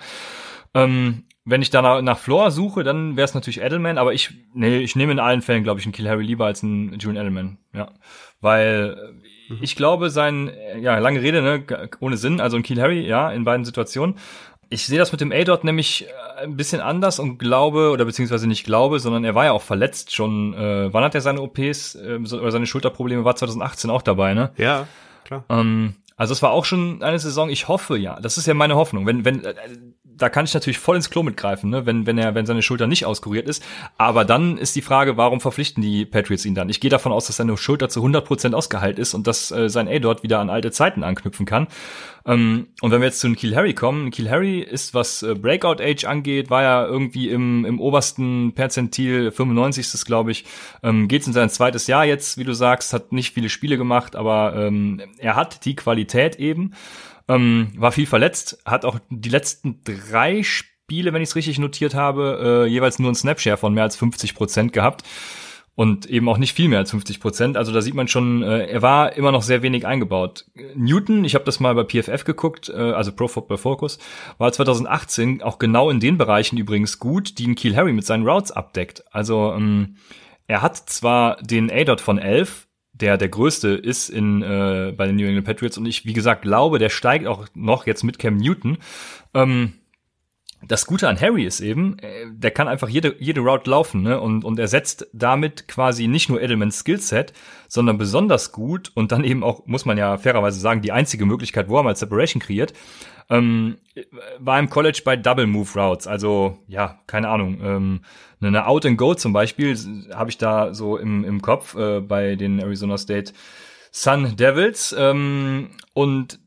[0.76, 4.80] Ähm, wenn ich da nach Floor suche, dann wäre es natürlich Edelman, aber ich, nee,
[4.80, 7.58] ich nehme in allen Fällen, glaube ich, einen Kill Harry lieber als einen Julian Edelman.
[7.74, 7.92] Ja.
[8.42, 9.16] Weil
[9.50, 9.60] Mhm.
[9.62, 11.64] Ich glaube, sein, ja, lange Rede, ne,
[12.00, 14.16] ohne Sinn, also ein Kiel Harry, ja, in beiden Situationen.
[14.70, 18.48] Ich sehe das mit dem A-Dot nämlich äh, ein bisschen anders und glaube, oder beziehungsweise
[18.48, 20.54] nicht glaube, sondern er war ja auch verletzt schon.
[20.54, 23.24] Äh, wann hat er seine OPs äh, oder seine Schulterprobleme?
[23.24, 24.52] War 2018 auch dabei, ne?
[24.58, 24.88] Ja,
[25.24, 25.46] klar.
[25.50, 28.76] Ähm, also es war auch schon eine Saison, ich hoffe ja, das ist ja meine
[28.76, 29.06] Hoffnung.
[29.06, 29.54] Wenn, wenn, äh,
[30.18, 32.88] da kann ich natürlich voll ins Klo mitgreifen, ne, wenn, wenn er, wenn seine Schulter
[32.88, 33.64] nicht auskuriert ist.
[33.98, 36.70] Aber dann ist die Frage, warum verpflichten die Patriots ihn dann?
[36.70, 39.70] Ich gehe davon aus, dass seine Schulter zu 100 Prozent ausgeheilt ist und dass äh,
[39.70, 41.68] sein A dort wieder an alte Zeiten anknüpfen kann.
[42.26, 45.82] Ähm, und wenn wir jetzt zu Kiel Harry kommen, Kiel Harry ist, was äh, Breakout
[45.82, 50.06] Age angeht, war ja irgendwie im, im obersten Perzentil 95.
[50.06, 50.46] glaube ich,
[50.82, 54.16] ähm, geht in sein zweites Jahr jetzt, wie du sagst, hat nicht viele Spiele gemacht,
[54.16, 56.74] aber ähm, er hat die Qualität eben.
[57.28, 61.96] Ähm, war viel verletzt, hat auch die letzten drei Spiele, wenn ich es richtig notiert
[61.96, 65.04] habe, äh, jeweils nur einen Snapshare von mehr als 50 Prozent gehabt
[65.76, 67.58] und eben auch nicht viel mehr als 50 Prozent.
[67.58, 70.46] Also da sieht man schon, äh, er war immer noch sehr wenig eingebaut.
[70.74, 74.00] Newton, ich habe das mal bei PFF geguckt, äh, also Pro Football Focus,
[74.38, 78.28] war 2018 auch genau in den Bereichen übrigens gut, die ein Kiel Harry mit seinen
[78.28, 79.04] Routes abdeckt.
[79.12, 79.98] Also ähm,
[80.48, 82.68] er hat zwar den A-Dot von 11,
[83.00, 86.44] der der größte ist in äh, bei den New England Patriots und ich wie gesagt
[86.44, 88.78] glaube, der steigt auch noch jetzt mit Cam Newton.
[89.34, 89.74] Ähm,
[90.68, 94.20] das Gute an Harry ist eben, äh, der kann einfach jede, jede Route laufen, ne?
[94.20, 97.34] Und, und er setzt damit quasi nicht nur Edelmans Skillset,
[97.68, 101.70] sondern besonders gut und dann eben auch, muss man ja fairerweise sagen, die einzige Möglichkeit,
[101.70, 102.74] wo er mal Separation kreiert,
[103.30, 103.78] ähm,
[104.40, 106.08] war im College bei Double Move Routes.
[106.08, 107.60] Also, ja, keine Ahnung.
[107.64, 108.02] Ähm,
[108.42, 109.78] eine Out and Go zum Beispiel
[110.14, 113.34] habe ich da so im, im Kopf äh, bei den Arizona State
[113.92, 114.96] Sun Devils.
[114.98, 116.40] Ähm, und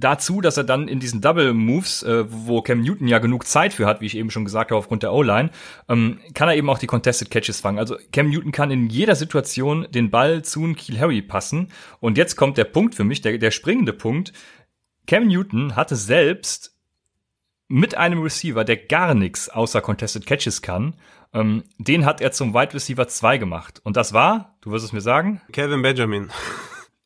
[0.00, 3.72] dazu, dass er dann in diesen Double Moves, äh, wo Cam Newton ja genug Zeit
[3.72, 5.50] für hat, wie ich eben schon gesagt habe, aufgrund der O-Line,
[5.88, 7.78] ähm, kann er eben auch die Contested Catches fangen.
[7.78, 11.68] Also Cam Newton kann in jeder Situation den Ball zu Kiel Harry passen.
[12.00, 14.32] Und jetzt kommt der Punkt für mich, der, der springende Punkt.
[15.06, 16.76] Cam Newton hatte selbst
[17.68, 20.96] mit einem Receiver, der gar nichts außer Contested Catches kann,
[21.32, 23.80] ähm, den hat er zum Wide Receiver 2 gemacht.
[23.84, 25.40] Und das war, du wirst es mir sagen?
[25.52, 26.30] Kevin Benjamin.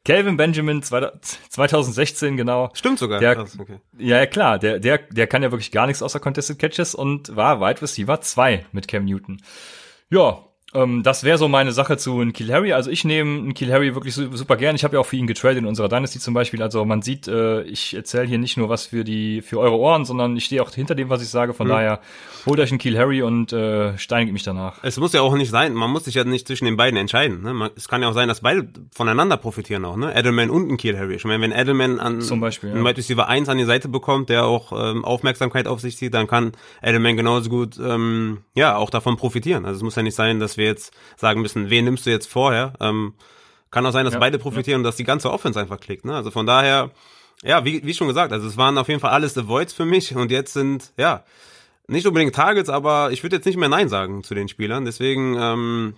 [0.04, 0.82] Calvin Benjamin
[1.48, 2.70] 2016 genau.
[2.74, 3.20] Stimmt sogar.
[3.20, 3.80] Der, okay.
[3.98, 7.60] Ja, klar, der, der, der kann ja wirklich gar nichts außer Contested Catches und war
[7.60, 9.40] Wide Receiver 2 mit Cam Newton.
[10.10, 12.72] Ja, ähm, das wäre so meine Sache zu einem Kill Harry.
[12.72, 14.74] Also ich nehme einen Kill Harry wirklich super gern.
[14.74, 16.62] Ich habe ja auch für ihn getradet in unserer Dynasty zum Beispiel.
[16.62, 20.04] Also man sieht, äh, ich erzähle hier nicht nur was für die für eure Ohren,
[20.04, 21.54] sondern ich stehe auch hinter dem, was ich sage.
[21.54, 21.72] Von mhm.
[21.72, 22.00] daher
[22.46, 24.78] holt euch einen Kill Harry und äh, steinigt mich danach.
[24.82, 25.74] Es muss ja auch nicht sein.
[25.74, 27.42] Man muss sich ja nicht zwischen den beiden entscheiden.
[27.42, 27.54] Ne?
[27.54, 29.96] Man, es kann ja auch sein, dass beide voneinander profitieren auch.
[29.96, 30.16] Ne?
[30.16, 31.14] Edelman und ein Kill Harry.
[31.14, 32.74] Ich meine, wenn Edelman an zum Beispiel ja.
[32.74, 36.14] einen Wide Receiver 1 an die Seite bekommt, der auch ähm, Aufmerksamkeit auf sich zieht,
[36.14, 39.64] dann kann Edelman genauso gut ähm, ja auch davon profitieren.
[39.64, 42.26] Also es muss ja nicht sein, dass wir jetzt sagen müssen, wen nimmst du jetzt
[42.26, 42.74] vorher?
[42.80, 43.14] Ähm,
[43.70, 44.78] kann auch sein, dass ja, beide profitieren ja.
[44.78, 46.04] und dass die ganze Offense einfach klickt.
[46.04, 46.14] Ne?
[46.14, 46.90] Also von daher,
[47.42, 50.14] ja, wie, wie schon gesagt, also es waren auf jeden Fall alles Avoids für mich
[50.14, 51.24] und jetzt sind, ja,
[51.86, 54.84] nicht unbedingt Targets, aber ich würde jetzt nicht mehr Nein sagen zu den Spielern.
[54.84, 55.94] Deswegen, ähm,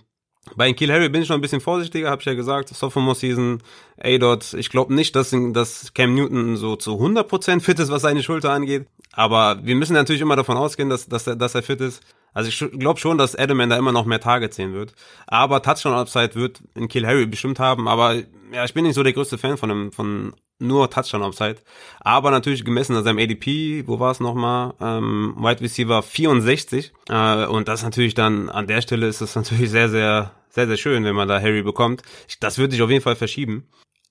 [0.55, 3.61] bei Kiel Harry bin ich noch ein bisschen vorsichtiger, habe ich ja gesagt, Sophomore Season,
[4.01, 4.53] A-Dot.
[4.53, 8.51] Ich glaube nicht, dass, dass Cam Newton so zu 100% fit ist, was seine Schulter
[8.51, 8.87] angeht.
[9.11, 12.01] Aber wir müssen natürlich immer davon ausgehen, dass, dass, er, dass er fit ist.
[12.37, 14.93] Also ich glaube schon, dass Edelman da immer noch mehr Targets sehen wird.
[15.25, 17.87] Aber Touchdown Upside wird in Kill Harry bestimmt haben.
[17.87, 18.13] Aber
[18.53, 21.55] ja, ich bin nicht so der größte Fan von einem, von nur Touchdown Upside.
[21.99, 24.75] Aber natürlich gemessen an seinem ADP, wo war es nochmal?
[24.79, 26.93] Ähm, Wide Receiver 64.
[27.09, 30.77] Äh, und das natürlich dann, an der Stelle ist es natürlich sehr, sehr, sehr, sehr
[30.77, 32.03] schön, wenn man da Harry bekommt.
[32.39, 33.67] Das würde sich auf jeden Fall verschieben.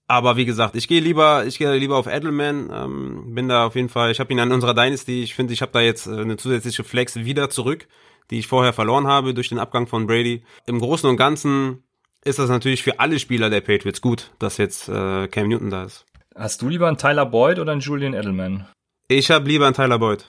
[0.08, 2.70] Aber wie gesagt, ich gehe lieber, ich gehe lieber auf Edelman.
[2.72, 4.10] Ähm, bin da auf jeden Fall.
[4.10, 5.22] Ich habe ihn an unserer Dynasty.
[5.22, 7.86] Ich finde, ich habe da jetzt äh, eine zusätzliche Flex wieder zurück,
[8.30, 10.42] die ich vorher verloren habe durch den Abgang von Brady.
[10.66, 11.82] Im Großen und Ganzen
[12.24, 15.84] ist das natürlich für alle Spieler der Patriots gut, dass jetzt äh, Cam Newton da
[15.84, 16.04] ist.
[16.34, 18.66] Hast du lieber einen Tyler Boyd oder einen Julian Edelman?
[19.08, 20.26] Ich habe lieber einen Tyler Boyd.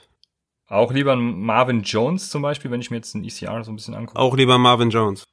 [0.68, 3.76] Auch lieber einen Marvin Jones zum Beispiel, wenn ich mir jetzt einen ECR so ein
[3.76, 4.20] bisschen angucke.
[4.20, 5.24] Auch lieber Marvin Jones.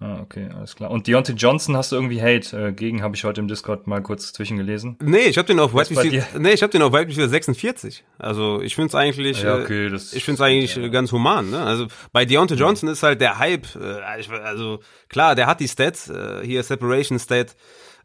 [0.00, 0.92] Ah, okay, alles klar.
[0.92, 4.00] Und Deontay Johnson hast du irgendwie Hate äh, gegen, habe ich heute im Discord mal
[4.00, 4.96] kurz zwischengelesen.
[5.02, 8.04] Nee, ich habe den auf Wide Receiver, nee, ich habe den auf Wide Receiver 46.
[8.16, 10.86] Also, ich finde es eigentlich ja, okay, das ich finde es eigentlich ja.
[10.86, 11.60] ganz human, ne?
[11.60, 14.00] Also, bei Deontay Johnson ist halt der Hype äh,
[14.44, 17.56] also klar, der hat die Stats, äh, hier Separation Stat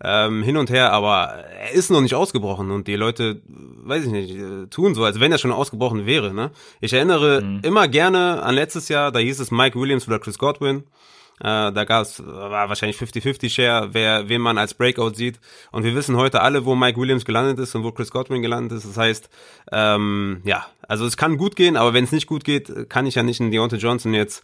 [0.03, 4.12] ähm, hin und her, aber er ist noch nicht ausgebrochen und die Leute, weiß ich
[4.12, 6.49] nicht, tun so, als wenn er schon ausgebrochen wäre, ne?
[6.82, 7.60] Ich erinnere mhm.
[7.62, 10.86] immer gerne an letztes Jahr, da hieß es Mike Williams oder Chris Godwin.
[11.43, 15.39] Äh, da gab's war wahrscheinlich 50-50 Share, wer wen man als Breakout sieht.
[15.71, 18.77] Und wir wissen heute alle, wo Mike Williams gelandet ist und wo Chris Godwin gelandet
[18.77, 18.88] ist.
[18.88, 19.29] Das heißt,
[19.71, 23.15] ähm, ja, also es kann gut gehen, aber wenn es nicht gut geht, kann ich
[23.15, 24.43] ja nicht einen Deontay Johnson jetzt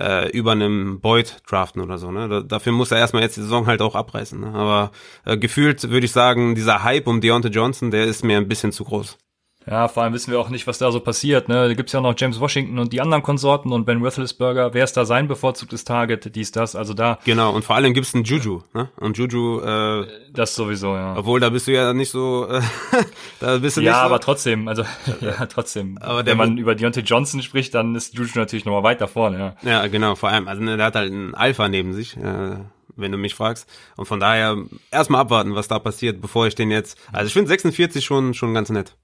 [0.00, 2.10] äh, über einem Boyd draften oder so.
[2.10, 2.28] Ne?
[2.28, 4.40] Da, dafür muss er erstmal jetzt die Saison halt auch abreißen.
[4.40, 4.54] Ne?
[4.54, 4.90] Aber
[5.26, 8.72] äh, gefühlt würde ich sagen, dieser Hype um Deontay Johnson, der ist mir ein bisschen
[8.72, 9.18] zu groß.
[9.70, 11.48] Ja, vor allem wissen wir auch nicht, was da so passiert.
[11.48, 11.68] Ne?
[11.68, 14.72] Da gibt's ja auch noch James Washington und die anderen Konsorten und Ben Roethlisberger.
[14.72, 16.34] Wer ist da sein bevorzugtes Target?
[16.34, 16.74] Dies, das.
[16.74, 17.18] Also da.
[17.24, 17.52] Genau.
[17.54, 18.62] Und vor allem gibt's einen Juju.
[18.72, 18.88] Ne?
[18.96, 19.60] Und Juju.
[19.60, 20.94] Äh, das sowieso.
[20.94, 21.16] Ja.
[21.16, 22.48] Obwohl da bist du ja nicht so.
[22.48, 22.62] Äh,
[23.40, 24.68] da bist du ja, nicht so, aber trotzdem.
[24.68, 24.84] Also
[25.20, 25.98] ja, trotzdem.
[26.00, 29.56] Aber Wenn man über Deontay Johnson spricht, dann ist Juju natürlich noch mal weiter vorne.
[29.62, 29.70] Ja.
[29.70, 30.14] Ja, genau.
[30.14, 30.48] Vor allem.
[30.48, 32.16] Also ne, der hat halt einen Alpha neben sich.
[32.16, 32.56] Äh,
[32.96, 33.68] wenn du mich fragst.
[33.96, 34.56] Und von daher
[34.90, 36.98] erstmal abwarten, was da passiert, bevor ich den jetzt.
[37.12, 38.96] Also ich finde 46 schon schon ganz nett.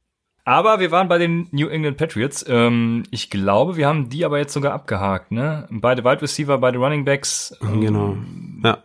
[0.46, 2.44] Aber wir waren bei den New England Patriots.
[2.48, 5.32] Ähm, ich glaube, wir haben die aber jetzt sogar abgehakt.
[5.32, 5.66] Ne?
[5.70, 7.56] Beide Wide Receiver, beide Running Backs.
[7.62, 8.16] Ähm, Genau.
[8.62, 8.78] Ja.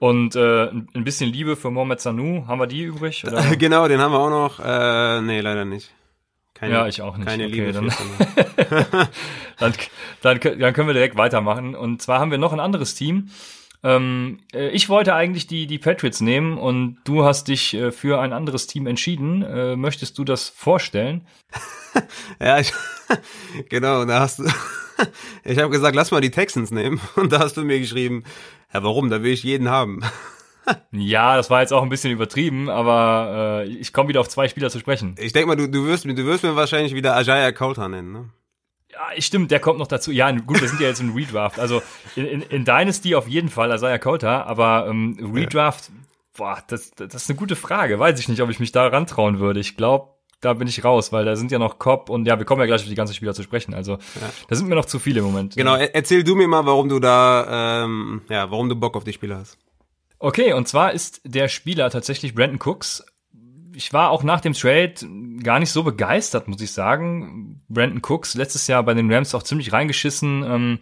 [0.00, 2.46] Und äh, ein bisschen Liebe für Mohamed Sanu.
[2.48, 3.24] Haben wir die übrig?
[3.26, 3.42] Oder?
[3.56, 4.58] genau, den haben wir auch noch.
[4.58, 5.92] Äh, nee, leider nicht.
[6.54, 7.28] Keine, Ja, ich auch nicht.
[7.28, 7.92] Keine Okay, Liebe dann-
[9.58, 9.74] dann,
[10.22, 11.74] dann, dann können wir direkt weitermachen.
[11.74, 13.30] Und zwar haben wir noch ein anderes Team.
[13.82, 18.20] Ähm, äh, ich wollte eigentlich die, die Patriots nehmen und du hast dich äh, für
[18.20, 19.42] ein anderes Team entschieden.
[19.42, 21.26] Äh, möchtest du das vorstellen?
[22.40, 22.72] Ja, ich,
[23.68, 24.44] genau, da hast du,
[25.44, 28.22] ich habe gesagt, lass mal die Texans nehmen und da hast du mir geschrieben,
[28.72, 30.00] ja, warum, da will ich jeden haben.
[30.92, 34.46] Ja, das war jetzt auch ein bisschen übertrieben, aber äh, ich komme wieder auf zwei
[34.46, 35.16] Spieler zu sprechen.
[35.18, 38.12] Ich denk mal, du, du wirst mir, du wirst mir wahrscheinlich wieder Ajaya Kauta nennen,
[38.12, 38.30] ne?
[39.00, 40.10] Ja, stimmt, der kommt noch dazu.
[40.10, 41.58] Ja, gut, wir sind ja jetzt im Redraft.
[41.58, 41.82] Also
[42.16, 45.90] in, in, in Dynasty auf jeden Fall, Isaiah Kota, aber ähm, Redraft,
[46.36, 47.98] boah, das, das ist eine gute Frage.
[47.98, 49.60] Weiß ich nicht, ob ich mich da rantrauen würde.
[49.60, 50.08] Ich glaube,
[50.40, 52.66] da bin ich raus, weil da sind ja noch Cobb und ja, wir kommen ja
[52.66, 53.74] gleich auf die ganzen Spieler zu sprechen.
[53.74, 53.98] Also
[54.48, 55.56] da sind mir noch zu viele im Moment.
[55.56, 59.04] Genau, er, erzähl du mir mal, warum du da, ähm, ja, warum du Bock auf
[59.04, 59.58] die Spieler hast.
[60.18, 63.04] Okay, und zwar ist der Spieler tatsächlich Brandon Cooks.
[63.74, 64.94] Ich war auch nach dem Trade
[65.42, 67.62] gar nicht so begeistert, muss ich sagen.
[67.68, 70.42] Brandon Cooks letztes Jahr bei den Rams auch ziemlich reingeschissen.
[70.44, 70.78] Ähm,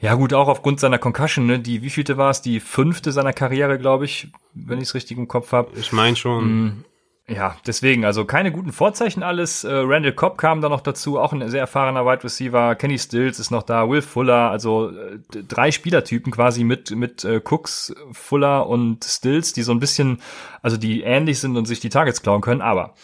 [0.00, 1.60] ja gut, auch aufgrund seiner Concussion, ne?
[1.60, 2.42] Die wievielte war es?
[2.42, 5.70] Die fünfte seiner Karriere, glaube ich, wenn ich es richtig im Kopf habe.
[5.78, 6.84] Ich mein schon.
[7.28, 9.62] Ja, deswegen, also keine guten Vorzeichen alles.
[9.62, 12.74] Äh, Randall Cobb kam da noch dazu, auch ein sehr erfahrener Wide Receiver.
[12.74, 17.40] Kenny Stills ist noch da, Will Fuller, also äh, drei Spielertypen quasi mit mit äh,
[17.44, 20.20] Cooks, Fuller und Stills, die so ein bisschen,
[20.62, 22.60] also die ähnlich sind und sich die Targets klauen können.
[22.60, 22.94] Aber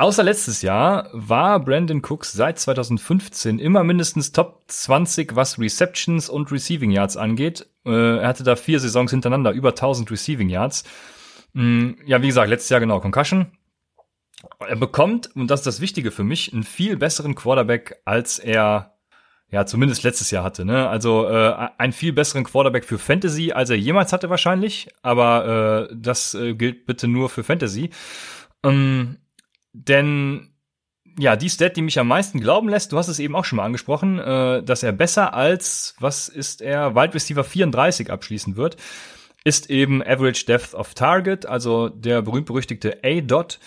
[0.00, 6.50] Außer letztes Jahr war Brandon Cooks seit 2015 immer mindestens Top 20, was Receptions und
[6.50, 7.66] Receiving Yards angeht.
[7.84, 10.84] Äh, er hatte da vier Saisons hintereinander über 1000 Receiving Yards.
[11.52, 13.46] Mm, Ja, wie gesagt, letztes Jahr genau Concussion.
[14.66, 18.96] Er bekommt, und das ist das Wichtige für mich, einen viel besseren Quarterback, als er
[19.50, 20.64] ja zumindest letztes Jahr hatte.
[20.64, 20.88] Ne?
[20.88, 24.88] Also äh, einen viel besseren Quarterback für Fantasy, als er jemals hatte wahrscheinlich.
[25.02, 27.90] Aber äh, das äh, gilt bitte nur für Fantasy.
[28.64, 29.18] Ähm,
[29.72, 30.54] denn
[31.18, 33.56] ja, die Stat, die mich am meisten glauben lässt, du hast es eben auch schon
[33.56, 38.76] mal angesprochen, äh, dass er besser als, was ist er, Wide Receiver 34 abschließen wird,
[39.44, 43.58] ist eben Average Depth of Target, also der berühmt-berüchtigte A-Dot.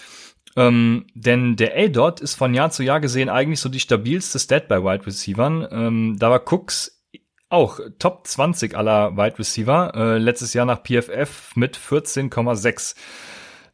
[0.55, 4.67] Ähm, denn der A-Dot ist von Jahr zu Jahr gesehen eigentlich so die stabilste Stat
[4.67, 5.67] bei Wide Receivern.
[5.71, 7.03] Ähm, da war Cooks
[7.49, 12.95] auch Top 20 aller Wide Receiver, äh, letztes Jahr nach PFF mit 14,6.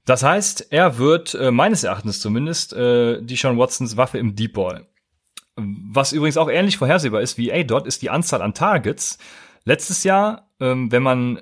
[0.05, 4.87] Das heißt, er wird äh, meines Erachtens zumindest äh, Deshaun Watsons Waffe im Deep Ball.
[5.55, 9.17] Was übrigens auch ähnlich vorhersehbar ist wie A-Dot, ist die Anzahl an Targets.
[9.65, 11.41] Letztes Jahr, ähm, wenn man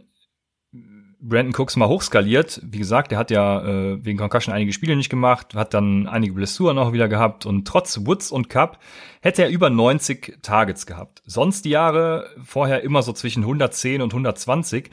[1.20, 5.10] Brandon Cooks mal hochskaliert, wie gesagt, er hat ja äh, wegen Concussion einige Spiele nicht
[5.10, 8.80] gemacht, hat dann einige Blessuren auch wieder gehabt und trotz Woods und Cup
[9.22, 11.24] hätte er über 90 Targets gehabt.
[11.26, 14.92] Sonst die Jahre vorher immer so zwischen 110 und 120.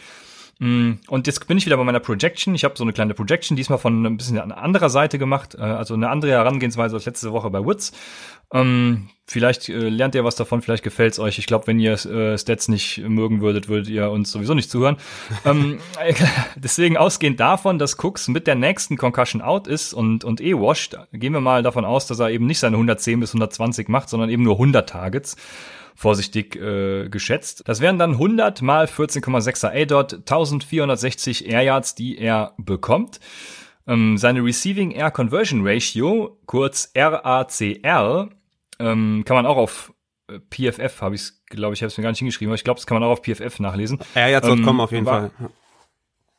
[0.65, 2.55] Mm, Und jetzt bin ich wieder bei meiner Projection.
[2.55, 5.61] Ich habe so eine kleine Projection, diesmal von ein bisschen an anderer Seite gemacht, äh,
[5.61, 7.93] also eine andere Herangehensweise als letzte Woche bei Woods.
[8.51, 11.39] Ähm, vielleicht äh, lernt ihr was davon, vielleicht gefällt's euch.
[11.39, 14.97] Ich glaube, wenn ihr äh, Stats nicht mögen würdet, würdet ihr uns sowieso nicht zuhören.
[15.45, 15.81] ähm,
[16.57, 20.97] deswegen ausgehend davon, dass Cooks mit der nächsten Concussion out ist und, und eh washed,
[21.13, 24.31] gehen wir mal davon aus, dass er eben nicht seine 110 bis 120 macht, sondern
[24.31, 25.37] eben nur 100 Targets
[25.95, 27.63] vorsichtig äh, geschätzt.
[27.67, 33.21] Das wären dann 100 mal 14,6er A-Dot, 1460 Air Yards, die er bekommt.
[33.87, 38.31] Ähm, seine Receiving Air Conversion Ratio, kurz RACR,
[38.79, 39.93] ähm, kann man auch auf
[40.29, 42.79] äh, PFF, habe ich glaube ich, habe es mir gar nicht hingeschrieben, aber ich glaube,
[42.79, 43.99] das kann man auch auf PFF nachlesen.
[44.15, 45.51] Ja, jetzt ähm, kommen auf jeden war- Fall.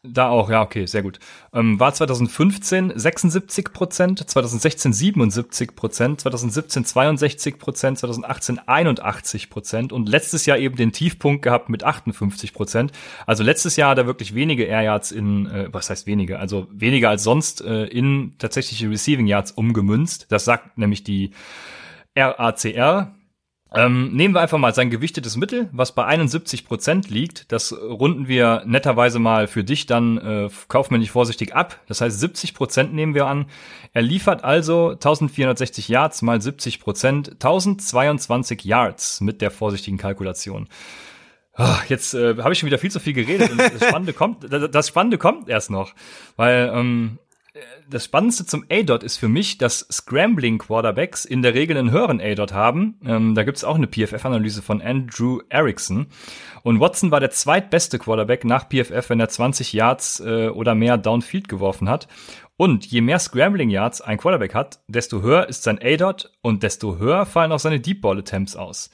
[0.07, 1.19] Da auch, ja, okay, sehr gut.
[1.53, 10.07] Ähm, war 2015 76 Prozent, 2016 77 Prozent, 2017 62 Prozent, 2018 81 Prozent und
[10.09, 12.91] letztes Jahr eben den Tiefpunkt gehabt mit 58 Prozent.
[13.25, 17.09] Also letztes Jahr er wirklich wenige Air Yards in, äh, was heißt wenige, also weniger
[17.09, 20.27] als sonst äh, in tatsächliche Receiving Yards umgemünzt.
[20.29, 21.31] Das sagt nämlich die
[22.15, 23.13] RACR.
[23.75, 27.51] Ähm, nehmen wir einfach mal sein gewichtetes Mittel, was bei 71 Prozent liegt.
[27.51, 31.79] Das runden wir netterweise mal für dich dann äh, kaufmännisch vorsichtig ab.
[31.87, 33.47] Das heißt, 70 Prozent nehmen wir an.
[33.93, 40.67] Er liefert also 1460 Yards mal 70 Prozent, 1022 Yards mit der vorsichtigen Kalkulation.
[41.57, 44.45] Oh, jetzt äh, habe ich schon wieder viel zu viel geredet und das Spannende kommt,
[44.51, 45.93] das Spannende kommt erst noch,
[46.35, 47.17] weil ähm,
[47.89, 52.19] das Spannendste zum A-Dot ist für mich, dass Scrambling Quarterbacks in der Regel einen höheren
[52.19, 52.99] A-Dot haben.
[53.05, 56.07] Ähm, da gibt es auch eine PFF-Analyse von Andrew Erickson.
[56.63, 60.97] Und Watson war der zweitbeste Quarterback nach PFF, wenn er 20 Yards äh, oder mehr
[60.97, 62.07] Downfield geworfen hat.
[62.57, 66.97] Und je mehr Scrambling Yards ein Quarterback hat, desto höher ist sein A-Dot und desto
[66.97, 68.89] höher fallen auch seine Deep Ball Attempts aus.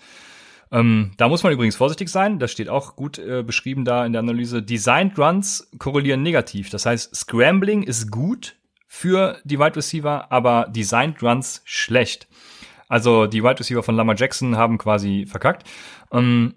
[0.72, 2.40] Ähm, da muss man übrigens vorsichtig sein.
[2.40, 4.64] Das steht auch gut äh, beschrieben da in der Analyse.
[4.64, 6.70] Designed Runs korrelieren negativ.
[6.70, 8.56] Das heißt, Scrambling ist gut
[8.88, 12.28] für die Wide Receiver, aber Designed Runs schlecht.
[12.88, 15.68] Also die Wide Receiver von Lamar Jackson haben quasi verkackt.
[16.12, 16.56] Ähm,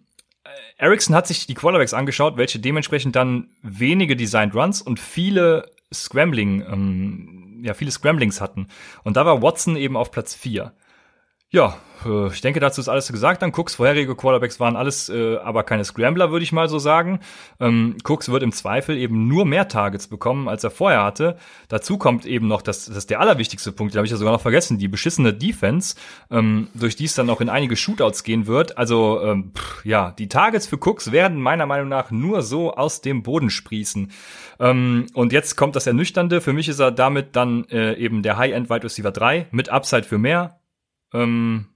[0.77, 6.63] Ericsson hat sich die Quarterbacks angeschaut, welche dementsprechend dann wenige Designed Runs und viele Scrambling,
[6.63, 8.69] ähm, ja, viele Scramblings hatten.
[9.05, 10.73] Und da war Watson eben auf Platz 4.
[11.55, 13.41] Ja, äh, ich denke, dazu ist alles gesagt.
[13.41, 17.21] Dann Cooks vorherige Quarterbacks waren alles, äh, aber keine Scrambler, würde ich mal so sagen.
[17.61, 21.37] Ähm, Cooks wird im Zweifel eben nur mehr Targets bekommen, als er vorher hatte.
[21.69, 24.33] Dazu kommt eben noch, das, das ist der allerwichtigste Punkt, den habe ich ja sogar
[24.33, 25.95] noch vergessen, die beschissene Defense,
[26.29, 28.77] ähm, durch die es dann auch in einige Shootouts gehen wird.
[28.77, 29.53] Also ähm,
[29.85, 34.11] ja, die Targets für Cooks werden meiner Meinung nach nur so aus dem Boden sprießen.
[34.59, 36.41] Ähm, und jetzt kommt das Ernüchternde.
[36.41, 40.03] Für mich ist er damit dann äh, eben der High-End Wide Receiver 3 mit Upside
[40.03, 40.59] für mehr
[41.15, 41.67] ähm,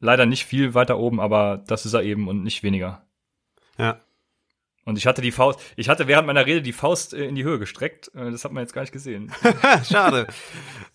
[0.00, 3.02] leider nicht viel weiter oben, aber das ist er eben und nicht weniger.
[3.78, 4.00] Ja.
[4.84, 7.44] Und ich hatte die Faust, ich hatte während meiner Rede die Faust äh, in die
[7.44, 8.10] Höhe gestreckt.
[8.14, 9.30] Äh, das hat man jetzt gar nicht gesehen.
[9.84, 10.26] Schade.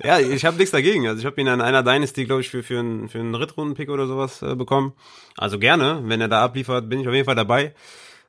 [0.03, 1.07] Ja, ich habe nichts dagegen.
[1.07, 3.89] Also ich habe ihn an einer Dynasty, glaube ich, für, für einen für einen Drittrunden-Pick
[3.89, 4.93] oder sowas äh, bekommen.
[5.37, 7.75] Also gerne, wenn er da abliefert, bin ich auf jeden Fall dabei.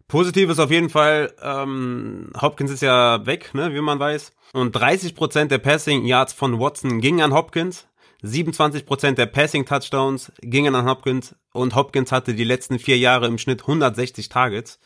[0.06, 4.32] Positiv ist auf jeden Fall, ähm, Hopkins ist ja weg, ne, wie man weiß.
[4.52, 7.88] Und 30% der Passing Yards von Watson gingen an Hopkins.
[8.24, 13.38] 27% der Passing Touchdowns gingen an Hopkins und Hopkins hatte die letzten vier Jahre im
[13.38, 14.80] Schnitt 160 Targets.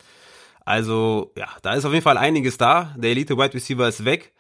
[0.64, 2.94] Also, ja, da ist auf jeden Fall einiges da.
[2.98, 4.32] Der Elite Wide Receiver ist weg.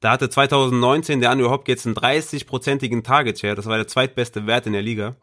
[0.00, 3.54] Da hatte 2019 der Andrew Hopkins einen 30-prozentigen Target Share.
[3.54, 5.16] Das war der zweitbeste Wert in der Liga.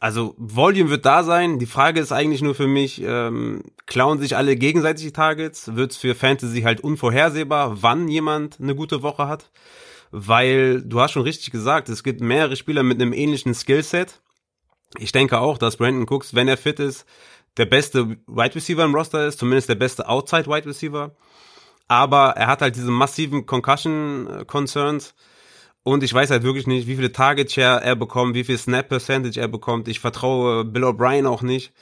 [0.00, 1.58] Also, Volume wird da sein.
[1.58, 5.74] Die Frage ist eigentlich nur für mich, ähm, klauen sich alle gegenseitig die Targets?
[5.74, 9.50] Wird es für Fantasy halt unvorhersehbar, wann jemand eine gute Woche hat?
[10.10, 14.20] Weil du hast schon richtig gesagt, es gibt mehrere Spieler mit einem ähnlichen Skillset.
[14.98, 17.06] Ich denke auch, dass Brandon Cooks, wenn er fit ist,
[17.56, 21.14] der beste Wide Receiver im Roster ist, zumindest der beste Outside Wide Receiver.
[21.88, 25.14] Aber er hat halt diese massiven Concussion äh, Concerns.
[25.82, 28.88] Und ich weiß halt wirklich nicht, wie viele Target Share er bekommt, wie viel Snap
[28.88, 29.88] Percentage er bekommt.
[29.88, 31.72] Ich vertraue Bill O'Brien auch nicht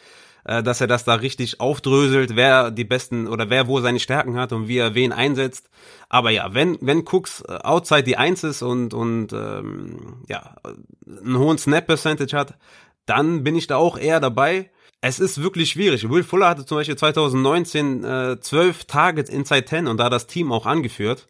[0.47, 4.37] äh, dass er das da richtig aufdröselt, wer die besten oder wer wo seine Stärken
[4.37, 5.69] hat und wie er wen einsetzt.
[6.09, 10.57] Aber ja, wenn wenn Cooks äh, outside die Eins ist und und ähm, ja
[11.07, 12.55] einen hohen Snap Percentage hat,
[13.07, 14.71] dann bin ich da auch eher dabei.
[15.01, 16.09] Es ist wirklich schwierig.
[16.09, 20.53] Will Fuller hatte zum Beispiel 2019 äh, 12 Targets inside 10 und da das Team
[20.53, 21.29] auch angeführt.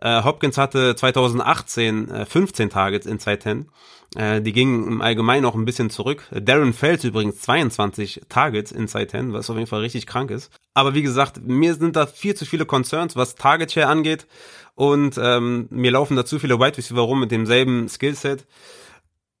[0.00, 3.68] Äh, Hopkins hatte 2018 äh, 15 Targets inside 10.
[4.14, 6.24] Äh, die gingen im Allgemeinen auch ein bisschen zurück.
[6.30, 10.50] Darren Fells übrigens 22 Targets inside 10, was auf jeden Fall richtig krank ist.
[10.74, 14.26] Aber wie gesagt, mir sind da viel zu viele Concerns, was Target Share angeht.
[14.74, 18.46] Und ähm, mir laufen da zu viele Wide Receiver rum mit demselben Skillset.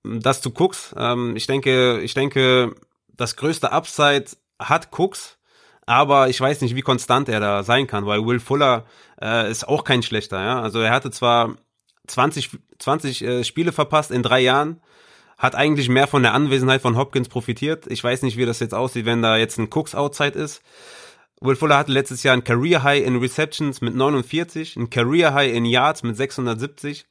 [0.02, 0.94] Das zu Cooks.
[0.98, 2.74] Ähm, ich denke, ich denke,
[3.16, 4.26] das größte Upside
[4.58, 5.37] hat Cooks
[5.88, 8.84] aber ich weiß nicht, wie konstant er da sein kann, weil Will Fuller
[9.22, 10.60] äh, ist auch kein schlechter, ja.
[10.60, 11.56] Also er hatte zwar
[12.06, 14.82] 20, 20 äh, Spiele verpasst in drei Jahren,
[15.38, 17.86] hat eigentlich mehr von der Anwesenheit von Hopkins profitiert.
[17.88, 20.60] Ich weiß nicht, wie das jetzt aussieht, wenn da jetzt ein Cooks Outside ist.
[21.40, 25.54] Will Fuller hatte letztes Jahr ein Career High in Receptions mit 49, ein Career High
[25.54, 27.06] in Yards mit 670,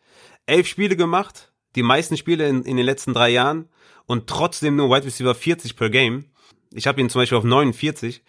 [0.46, 3.70] elf Spiele gemacht, die meisten Spiele in, in den letzten drei Jahren
[4.06, 6.26] und trotzdem nur Wide Receiver 40 per Game.
[6.72, 8.22] Ich habe ihn zum Beispiel auf 49.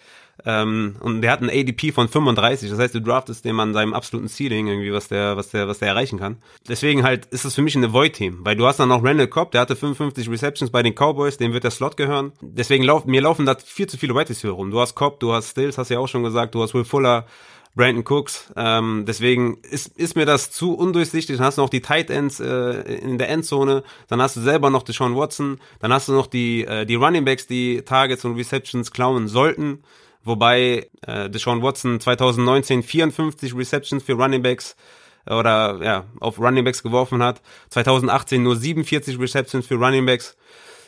[0.44, 2.70] Ähm, und der hat einen ADP von 35.
[2.70, 5.78] Das heißt, du draftest dem an seinem absoluten Ceiling irgendwie, was der, was der, was
[5.78, 6.36] der erreichen kann.
[6.68, 9.52] Deswegen halt ist es für mich ein Avoid-Team, weil du hast dann noch Randall Cobb,
[9.52, 12.32] der hatte 55 Receptions bei den Cowboys, dem wird der Slot gehören.
[12.40, 14.70] Deswegen laufen, mir laufen da viel zu viele White Receiver rum.
[14.70, 17.26] Du hast Cobb, du hast Stills, hast ja auch schon gesagt, du hast Will Fuller,
[17.74, 18.52] Brandon Cooks.
[18.56, 21.36] Ähm, deswegen ist, ist mir das zu undurchsichtig.
[21.36, 23.84] Dann hast du noch die Tight Ends äh, in der Endzone.
[24.08, 25.60] Dann hast du selber noch Deshaun Watson.
[25.78, 29.84] Dann hast du noch die, äh, die Running Backs, die Targets und Receptions klauen sollten
[30.28, 34.76] wobei äh, Deshaun Watson 2019 54 Receptions für Running Backs
[35.26, 40.36] äh, oder ja, auf Running Backs geworfen hat, 2018 nur 47 Receptions für Running Backs.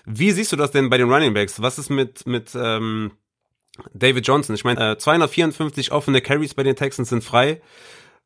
[0.07, 1.61] Wie siehst du das denn bei den Running Backs?
[1.61, 3.13] Was ist mit, mit ähm,
[3.93, 4.55] David Johnson?
[4.55, 7.61] Ich meine, äh, 254 offene Carries bei den Texans sind frei.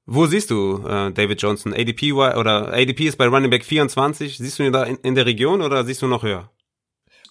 [0.06, 1.72] Wo siehst du äh, David Johnson?
[1.72, 4.36] ADP oder ADP ist bei Running Back 24.
[4.36, 6.50] Siehst du ihn da in, in der Region oder siehst du noch höher?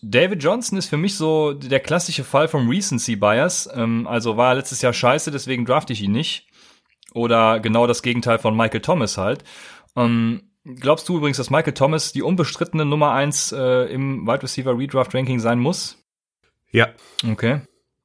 [0.04, 3.70] David Johnson ist für mich so der klassische Fall vom Recency Bias.
[3.74, 6.47] Ähm, also war letztes Jahr scheiße, deswegen drafte ich ihn nicht.
[7.14, 9.43] Oder genau das Gegenteil von Michael Thomas halt.
[9.95, 14.78] Ähm, glaubst du übrigens, dass Michael Thomas die unbestrittene Nummer eins äh, im Wide Receiver
[14.78, 16.04] Redraft Ranking sein muss?
[16.72, 16.89] Ja.
[17.26, 17.62] Okay.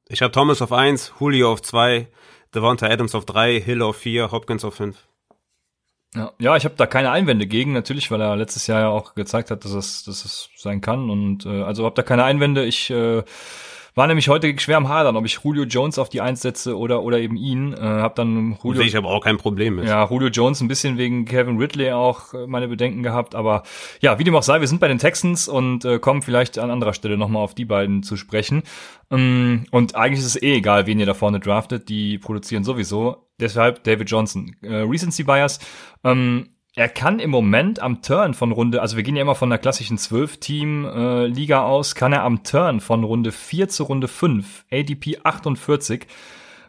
[0.08, 2.08] Ich habe Thomas auf eins, Julio auf zwei,
[2.54, 5.08] Devonta Adams auf drei, Hill auf vier, Hopkins auf fünf.
[6.14, 9.14] Ja, ja ich habe da keine Einwände gegen, natürlich, weil er letztes Jahr ja auch
[9.14, 11.10] gezeigt hat, dass es, dass es sein kann.
[11.10, 12.64] Und äh, also habe da keine Einwände.
[12.64, 13.22] Ich äh,
[13.98, 17.02] war nämlich heute schwer am Hadern, ob ich Julio Jones auf die Eins setze oder,
[17.02, 17.72] oder eben ihn.
[17.72, 18.80] Äh, hab dann Julio.
[18.82, 19.86] Ich aber auch kein Problem mit.
[19.86, 23.34] Ja, Julio Jones ein bisschen wegen Kevin Ridley auch äh, meine Bedenken gehabt.
[23.34, 23.64] Aber
[24.00, 26.70] ja, wie dem auch sei, wir sind bei den Texans und äh, kommen vielleicht an
[26.70, 28.62] anderer Stelle nochmal auf die beiden zu sprechen.
[29.10, 31.88] Ähm, und eigentlich ist es eh egal, wen ihr da vorne draftet.
[31.88, 33.26] Die produzieren sowieso.
[33.40, 34.54] Deshalb David Johnson.
[34.62, 35.58] Äh, Recency Bias.
[36.04, 39.50] Ähm, er kann im Moment am Turn von Runde, also wir gehen ja immer von
[39.50, 44.64] der klassischen 12-Team-Liga äh, aus, kann er am Turn von Runde 4 zu Runde 5,
[44.70, 46.06] ADP 48,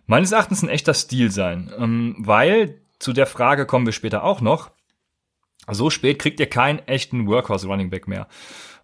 [0.07, 1.71] meines Erachtens ein echter Stil sein.
[1.77, 4.71] Ähm, weil, zu der Frage kommen wir später auch noch,
[5.69, 8.27] so spät kriegt ihr keinen echten Workhorse Running Back mehr.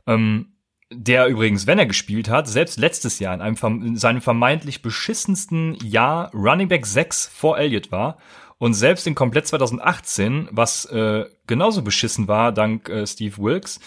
[0.06, 0.52] Ähm,
[0.92, 5.76] der übrigens, wenn er gespielt hat, selbst letztes Jahr in, einem, in seinem vermeintlich beschissensten
[5.84, 8.18] Jahr Running Back 6 vor Elliott war
[8.58, 13.80] und selbst in komplett 2018, was äh, genauso beschissen war, dank äh, Steve Wilkes,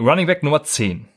[0.00, 1.08] Running Back Nummer 10.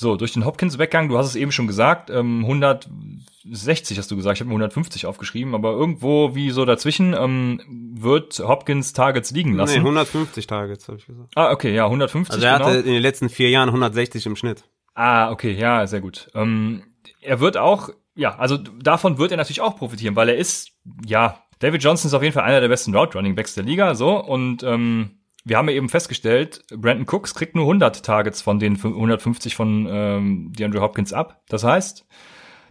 [0.00, 4.38] So, durch den Hopkins-Weggang, du hast es eben schon gesagt, ähm, 160 hast du gesagt,
[4.38, 7.60] ich habe mir 150 aufgeschrieben, aber irgendwo wie so dazwischen ähm,
[7.92, 9.74] wird Hopkins Targets liegen lassen.
[9.74, 11.30] Nee, 150 Targets, habe ich gesagt.
[11.34, 12.32] Ah, okay, ja, 150.
[12.32, 12.70] Also er genau.
[12.70, 14.64] hatte in den letzten vier Jahren 160 im Schnitt.
[14.94, 16.30] Ah, okay, ja, sehr gut.
[16.34, 16.82] Ähm,
[17.20, 20.70] er wird auch, ja, also davon wird er natürlich auch profitieren, weil er ist,
[21.04, 23.94] ja, David Johnson ist auf jeden Fall einer der besten Route Running Backs der Liga,
[23.94, 28.58] so und ähm, wir haben ja eben festgestellt, Brandon Cooks kriegt nur 100 Targets von
[28.58, 31.42] den 150 von ähm, DeAndre Hopkins ab.
[31.48, 32.06] Das heißt,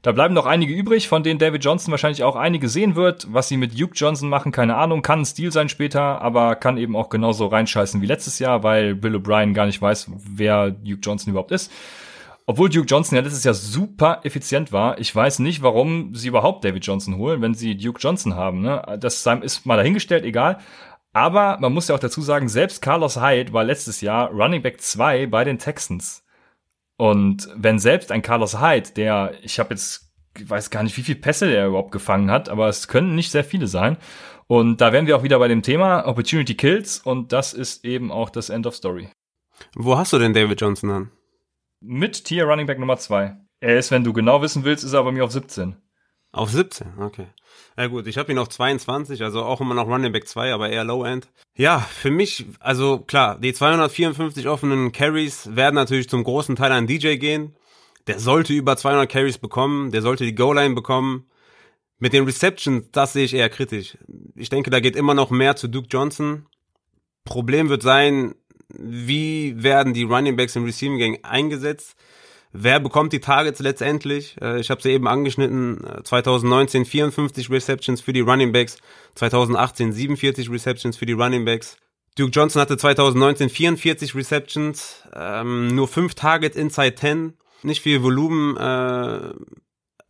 [0.01, 3.27] da bleiben noch einige übrig, von denen David Johnson wahrscheinlich auch einige sehen wird.
[3.31, 6.77] Was sie mit Duke Johnson machen, keine Ahnung, kann ein Stil sein später, aber kann
[6.77, 11.01] eben auch genauso reinscheißen wie letztes Jahr, weil Bill O'Brien gar nicht weiß, wer Duke
[11.01, 11.71] Johnson überhaupt ist.
[12.49, 14.97] Obwohl Duke Johnson ja letztes Jahr super effizient war.
[14.97, 18.61] Ich weiß nicht, warum sie überhaupt David Johnson holen, wenn sie Duke Johnson haben.
[18.61, 18.97] Ne?
[18.99, 20.57] Das ist mal dahingestellt, egal.
[21.13, 24.81] Aber man muss ja auch dazu sagen, selbst Carlos Hyde war letztes Jahr Running Back
[24.81, 26.25] 2 bei den Texans.
[26.97, 31.03] Und wenn selbst ein Carlos Hyde, der, ich habe jetzt, ich weiß gar nicht, wie
[31.03, 33.95] viele Pässe der überhaupt gefangen hat, aber es können nicht sehr viele sein.
[34.47, 38.11] Und da wären wir auch wieder bei dem Thema Opportunity Kills und das ist eben
[38.11, 39.07] auch das End of Story.
[39.75, 41.11] Wo hast du denn David Johnson an?
[41.81, 43.37] Mit Tier Running Back Nummer 2.
[43.61, 45.77] Er ist, wenn du genau wissen willst, ist er bei mir auf 17.
[46.31, 47.27] Auf 17, okay.
[47.77, 50.69] Ja gut, ich habe ihn auf 22, also auch immer noch Running Back 2, aber
[50.69, 51.29] eher Low End.
[51.55, 56.85] Ja, für mich, also klar, die 254 offenen Carries werden natürlich zum großen Teil an
[56.85, 57.55] DJ gehen.
[58.07, 61.29] Der sollte über 200 Carries bekommen, der sollte die Goal-Line bekommen.
[61.97, 63.97] Mit den Receptions, das sehe ich eher kritisch.
[64.35, 66.45] Ich denke, da geht immer noch mehr zu Duke Johnson.
[67.23, 68.35] Problem wird sein,
[68.69, 71.95] wie werden die Running Backs im Receiving Gang eingesetzt?
[72.51, 74.35] Wer bekommt die Targets letztendlich?
[74.41, 75.79] Äh, ich habe sie eben angeschnitten.
[76.03, 78.77] 2019 54 Receptions für die Running Backs,
[79.15, 81.77] 2018 47 Receptions für die Running Backs.
[82.17, 88.57] Duke Johnson hatte 2019 44 Receptions, ähm, nur 5 Targets inside 10, nicht viel Volumen
[88.57, 89.33] äh,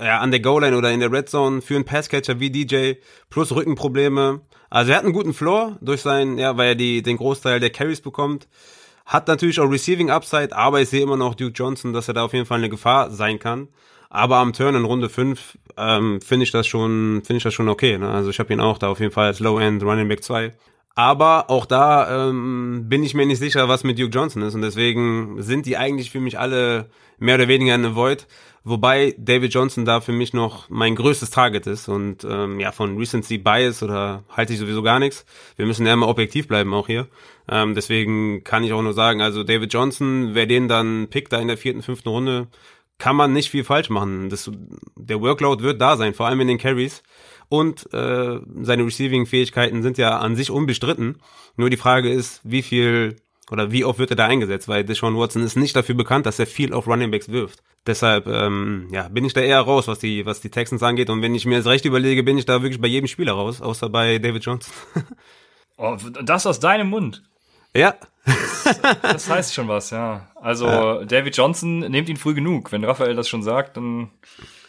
[0.02, 2.94] ja, an der Goal-Line oder in der Red Zone für einen Passcatcher wie DJ,
[3.30, 4.42] plus Rückenprobleme.
[4.70, 7.70] Also er hat einen guten Floor durch seinen, ja, weil er die, den Großteil der
[7.70, 8.48] Carries bekommt.
[9.06, 12.26] Hat natürlich auch Receiving Upside, aber ich sehe immer noch Duke Johnson, dass er da
[12.26, 13.68] auf jeden Fall eine Gefahr sein kann.
[14.10, 17.70] Aber am Turn in Runde 5 ähm, finde ich das schon, finde ich das schon
[17.70, 17.98] okay.
[17.98, 18.10] Ne?
[18.10, 20.54] Also ich habe ihn auch da auf jeden Fall als Low End Running Back 2.
[20.96, 24.56] Aber auch da ähm, bin ich mir nicht sicher, was mit Duke Johnson ist.
[24.56, 26.90] Und deswegen sind die eigentlich für mich alle
[27.20, 28.28] mehr oder weniger in Void.
[28.64, 32.98] Wobei David Johnson da für mich noch mein größtes Target ist und ähm, ja, von
[32.98, 35.26] Recency Bias oder halte ich sowieso gar nichts.
[35.56, 37.08] Wir müssen ja immer objektiv bleiben auch hier.
[37.50, 41.40] Ähm, deswegen kann ich auch nur sagen, also David Johnson, wer den dann pickt da
[41.40, 42.48] in der vierten, fünften Runde,
[42.98, 44.30] kann man nicht viel falsch machen.
[44.30, 44.52] Das,
[44.98, 47.02] der Workload wird da sein, vor allem in den Carries.
[47.48, 51.18] Und äh, seine Receiving-Fähigkeiten sind ja an sich unbestritten.
[51.56, 53.16] Nur die Frage ist, wie viel
[53.52, 54.68] oder wie oft wird er da eingesetzt?
[54.68, 57.64] Weil Deshaun Watson ist nicht dafür bekannt, dass er viel auf Running Backs wirft.
[57.88, 61.10] Deshalb ähm, ja, bin ich da eher raus, was die, was die Texans angeht.
[61.10, 63.62] Und wenn ich mir das recht überlege, bin ich da wirklich bei jedem Spieler raus,
[63.62, 64.74] außer bei David Johnson.
[65.78, 67.24] oh, das aus deinem Mund.
[67.76, 67.96] Ja.
[69.02, 70.28] das heißt schon was, ja.
[70.36, 71.06] Also ja.
[71.06, 72.72] David Johnson nehmt ihn früh genug.
[72.72, 74.10] Wenn Raphael das schon sagt, dann,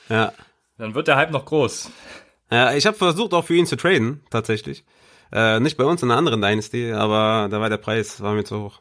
[0.08, 0.32] ja.
[0.78, 1.90] dann wird der Hype noch groß.
[2.50, 4.84] Ja, ich habe versucht auch für ihn zu traden, tatsächlich.
[5.32, 8.44] Äh, nicht bei uns in einer anderen Dynasty, aber da war der Preis, war mir
[8.44, 8.80] zu hoch.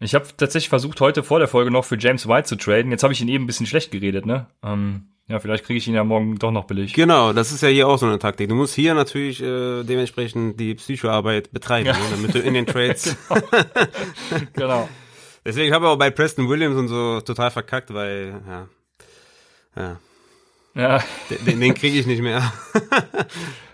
[0.00, 2.90] Ich habe tatsächlich versucht, heute vor der Folge noch für James White zu traden.
[2.90, 4.46] Jetzt habe ich ihn eben ein bisschen schlecht geredet, ne?
[4.62, 6.92] Ähm, ja, vielleicht kriege ich ihn ja morgen doch noch billig.
[6.92, 8.48] Genau, das ist ja hier auch so eine Taktik.
[8.48, 11.92] Du musst hier natürlich äh, dementsprechend die Psychoarbeit betreiben, ja.
[11.92, 13.16] ne, damit du in den Trades.
[13.28, 14.50] genau.
[14.54, 14.88] genau.
[15.44, 18.68] Deswegen habe ich auch bei Preston Williams und so total verkackt, weil, ja.
[19.76, 20.00] Ja.
[20.74, 21.04] ja.
[21.46, 22.52] Den, den kriege ich nicht mehr.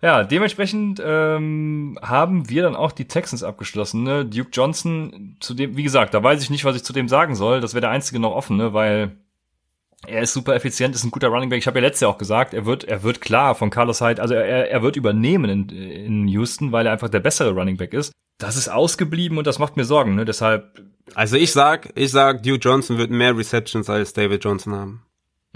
[0.00, 4.04] Ja, dementsprechend ähm, haben wir dann auch die Texans abgeschlossen.
[4.04, 4.24] Ne?
[4.24, 7.34] Duke Johnson, zu dem, wie gesagt, da weiß ich nicht, was ich zu dem sagen
[7.34, 7.60] soll.
[7.60, 8.72] Das wäre der einzige noch offen, ne?
[8.72, 9.16] weil
[10.06, 11.58] er ist super effizient, ist ein guter Running Back.
[11.58, 14.22] Ich habe ja letztes Jahr auch gesagt, er wird, er wird klar von Carlos Hyde,
[14.22, 17.92] also er, er wird übernehmen in, in Houston, weil er einfach der bessere Running Back
[17.92, 18.12] ist.
[18.38, 20.24] Das ist ausgeblieben und das macht mir Sorgen, ne?
[20.24, 20.80] Deshalb.
[21.14, 25.02] Also ich sag, ich sag, Duke Johnson wird mehr Receptions als David Johnson haben.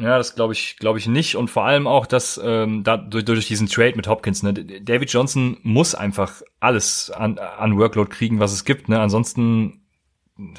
[0.02, 1.36] Ja, das glaube ich, glaube ich nicht.
[1.36, 5.12] Und vor allem auch, dass ähm, da durch, durch diesen Trade mit Hopkins, ne, David
[5.12, 8.88] Johnson muss einfach alles an, an Workload kriegen, was es gibt.
[8.88, 8.98] Ne?
[8.98, 9.82] Ansonsten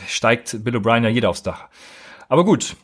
[0.07, 1.67] steigt Bill O'Brien ja jeder aufs Dach.
[2.29, 2.77] Aber gut,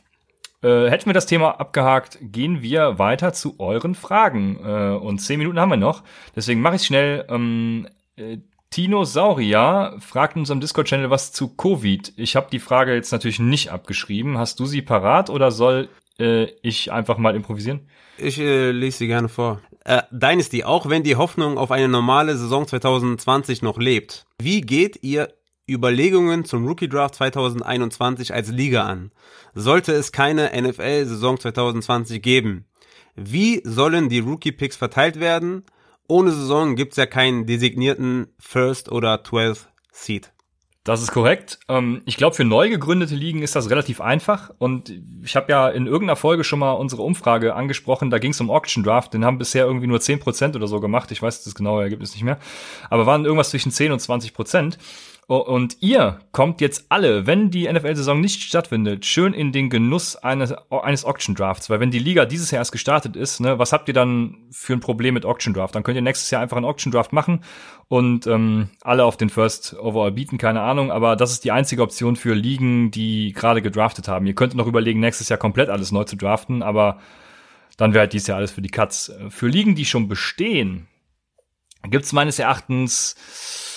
[0.61, 4.59] äh, hätten wir das Thema abgehakt, gehen wir weiter zu euren Fragen.
[4.61, 6.03] Äh, und zehn Minuten haben wir noch.
[6.35, 7.25] Deswegen mache ich schnell.
[7.29, 7.87] Ähm,
[8.17, 8.39] äh,
[8.69, 12.13] Tino Sauria fragt in unserem Discord-Channel was zu Covid.
[12.17, 14.37] Ich habe die Frage jetzt natürlich nicht abgeschrieben.
[14.37, 15.87] Hast du sie parat oder soll
[16.19, 17.87] äh, ich einfach mal improvisieren?
[18.17, 19.61] Ich äh, lese sie gerne vor.
[19.85, 24.25] Äh, Dynasty, auch wenn die Hoffnung auf eine normale Saison 2020 noch lebt.
[24.41, 25.33] Wie geht ihr
[25.69, 29.11] Überlegungen zum Rookie Draft 2021 als Liga an?
[29.53, 32.65] Sollte es keine NFL-Saison 2020 geben?
[33.15, 35.63] Wie sollen die Rookie-Picks verteilt werden?
[36.07, 40.31] Ohne Saison gibt's ja keinen designierten First oder 12th Seed.
[40.89, 41.59] Das ist korrekt.
[41.67, 44.49] Ähm, ich glaube, für neu gegründete Ligen ist das relativ einfach.
[44.57, 48.09] Und ich habe ja in irgendeiner Folge schon mal unsere Umfrage angesprochen.
[48.09, 49.13] Da ging es um Auction Draft.
[49.13, 51.11] Den haben bisher irgendwie nur 10% oder so gemacht.
[51.11, 52.39] Ich weiß das genaue Ergebnis nicht mehr.
[52.89, 54.79] Aber waren irgendwas zwischen 10 und 20%.
[55.29, 60.55] Und ihr kommt jetzt alle, wenn die NFL-Saison nicht stattfindet, schön in den Genuss eines,
[60.71, 61.69] eines Auction Drafts.
[61.69, 64.73] Weil wenn die Liga dieses Jahr erst gestartet ist, ne, was habt ihr dann für
[64.73, 65.75] ein Problem mit Auction Draft?
[65.75, 67.43] Dann könnt ihr nächstes Jahr einfach einen Auction Draft machen
[67.87, 70.91] und ähm, alle auf den First Overall bieten, keine Ahnung.
[70.91, 74.25] Aber das ist die einzige Option für Ligen, die gerade gedraftet haben.
[74.25, 76.97] Ihr könnt noch überlegen, nächstes Jahr komplett alles neu zu draften, aber
[77.77, 79.13] dann wäre halt dieses Jahr alles für die Cuts.
[79.29, 80.87] Für Ligen, die schon bestehen,
[81.83, 83.68] gibt's meines Erachtens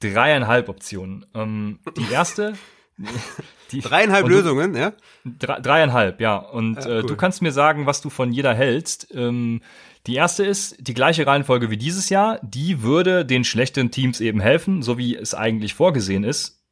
[0.00, 1.26] dreieinhalb Optionen.
[1.34, 2.54] Ähm, die erste.
[3.72, 4.92] Die, Dreieinhalb Lösungen, du, ja?
[5.24, 6.36] dreieinhalb, ja.
[6.36, 6.98] Und ja, cool.
[6.98, 9.08] äh, du kannst mir sagen, was du von jeder hältst.
[9.12, 9.60] Ähm,
[10.06, 12.38] die erste ist die gleiche Reihenfolge wie dieses Jahr.
[12.42, 16.62] Die würde den schlechten Teams eben helfen, so wie es eigentlich vorgesehen ist.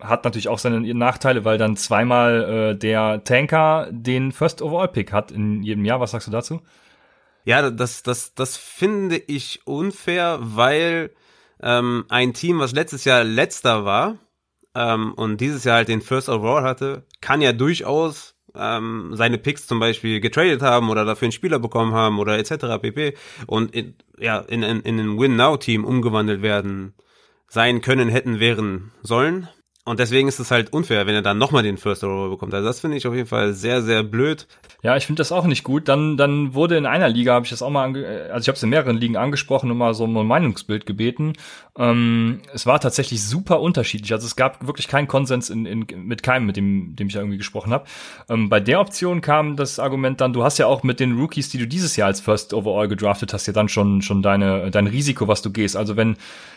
[0.00, 5.12] Hat natürlich auch seine Nachteile, weil dann zweimal äh, der Tanker den First Overall Pick
[5.12, 5.98] hat in jedem Jahr.
[5.98, 6.60] Was sagst du dazu?
[7.44, 11.10] Ja, das, das, das finde ich unfair, weil
[11.62, 14.18] ähm, ein Team, was letztes Jahr letzter war
[14.74, 19.66] ähm, und dieses Jahr halt den First Overall hatte, kann ja durchaus ähm, seine Picks
[19.66, 22.80] zum Beispiel getradet haben oder dafür einen Spieler bekommen haben oder etc.
[22.80, 23.14] pp.
[23.46, 26.94] und in, ja in, in, in ein Win-Now-Team umgewandelt werden
[27.48, 29.48] sein können, hätten, wären sollen.
[29.86, 32.54] Und deswegen ist es halt unfair, wenn er dann nochmal den First Overall bekommt.
[32.54, 34.46] Also das finde ich auf jeden Fall sehr, sehr blöd.
[34.82, 35.88] Ja, ich finde das auch nicht gut.
[35.88, 38.56] Dann, dann wurde in einer Liga, habe ich das auch mal, ange also ich habe
[38.56, 41.34] es in mehreren Ligen angesprochen und mal so ein Meinungsbild gebeten.
[41.76, 44.10] Ähm, es war tatsächlich super unterschiedlich.
[44.14, 47.38] Also es gab wirklich keinen Konsens in, in, mit keinem, mit dem, dem ich irgendwie
[47.38, 47.84] gesprochen habe.
[48.30, 51.50] Ähm, bei der Option kam das Argument dann, du hast ja auch mit den Rookies,
[51.50, 54.86] die du dieses Jahr als First Overall gedraftet hast, ja dann schon, schon deine, dein
[54.86, 55.76] Risiko, was du gehst.
[55.76, 56.16] Also wenn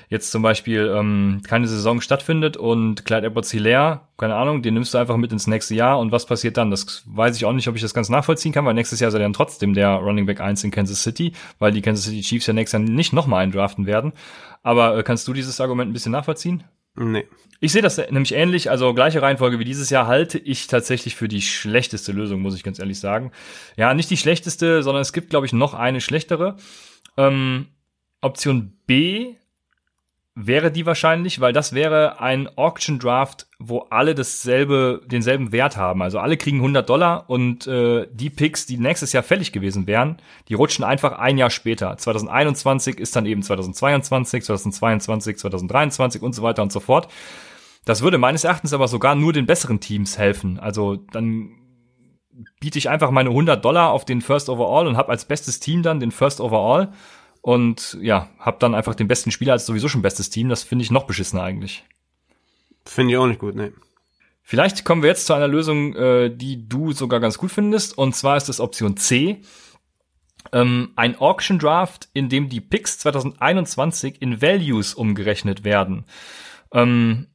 [0.09, 4.93] jetzt zum Beispiel ähm, keine Saison stattfindet und Clyde Edwards Hilaire, keine Ahnung, den nimmst
[4.93, 6.71] du einfach mit ins nächste Jahr und was passiert dann?
[6.71, 9.19] Das weiß ich auch nicht, ob ich das ganz nachvollziehen kann, weil nächstes Jahr sei
[9.19, 12.53] dann trotzdem der Running Back 1 in Kansas City, weil die Kansas City Chiefs ja
[12.53, 14.13] nächstes Jahr nicht nochmal eindraften werden.
[14.63, 16.63] Aber äh, kannst du dieses Argument ein bisschen nachvollziehen?
[16.95, 17.25] Nee.
[17.59, 21.27] Ich sehe das nämlich ähnlich, also gleiche Reihenfolge wie dieses Jahr halte ich tatsächlich für
[21.27, 23.31] die schlechteste Lösung, muss ich ganz ehrlich sagen.
[23.75, 26.57] Ja, nicht die schlechteste, sondern es gibt, glaube ich, noch eine schlechtere.
[27.17, 27.67] Ähm,
[28.21, 29.35] Option B
[30.39, 36.03] wäre die wahrscheinlich, weil das wäre ein Auction Draft, wo alle dasselbe, denselben Wert haben.
[36.03, 40.17] Also alle kriegen 100 Dollar und äh, die Picks, die nächstes Jahr fällig gewesen wären,
[40.47, 41.97] die rutschen einfach ein Jahr später.
[41.97, 47.07] 2021 ist dann eben 2022, 2022, 2023 und so weiter und so fort.
[47.85, 50.59] Das würde meines Erachtens aber sogar nur den besseren Teams helfen.
[50.59, 51.49] Also dann
[52.59, 55.81] biete ich einfach meine 100 Dollar auf den First Overall und habe als bestes Team
[55.81, 56.89] dann den First Overall
[57.47, 60.49] und ja, hab dann einfach den besten Spieler als sowieso schon bestes Team.
[60.49, 61.85] Das finde ich noch beschissener eigentlich.
[62.83, 63.71] Finde ich auch nicht gut, ne.
[64.43, 67.97] Vielleicht kommen wir jetzt zu einer Lösung, äh, die du sogar ganz gut findest.
[67.97, 69.43] Und zwar ist das Option C.
[70.51, 76.03] Ähm, ein Auction Draft, in dem die Picks 2021 in Values umgerechnet werden.
[76.73, 77.27] Ähm,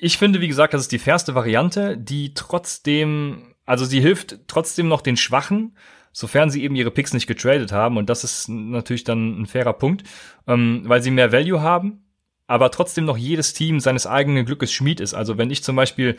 [0.00, 4.88] ich finde, wie gesagt, das ist die fairste Variante, die trotzdem, also sie hilft trotzdem
[4.88, 5.76] noch den Schwachen,
[6.12, 7.96] sofern sie eben ihre Picks nicht getradet haben.
[7.96, 10.04] Und das ist natürlich dann ein fairer Punkt,
[10.46, 12.02] ähm, weil sie mehr Value haben
[12.52, 15.14] aber trotzdem noch jedes Team seines eigenen Glückes Schmied ist.
[15.14, 16.16] Also wenn ich zum Beispiel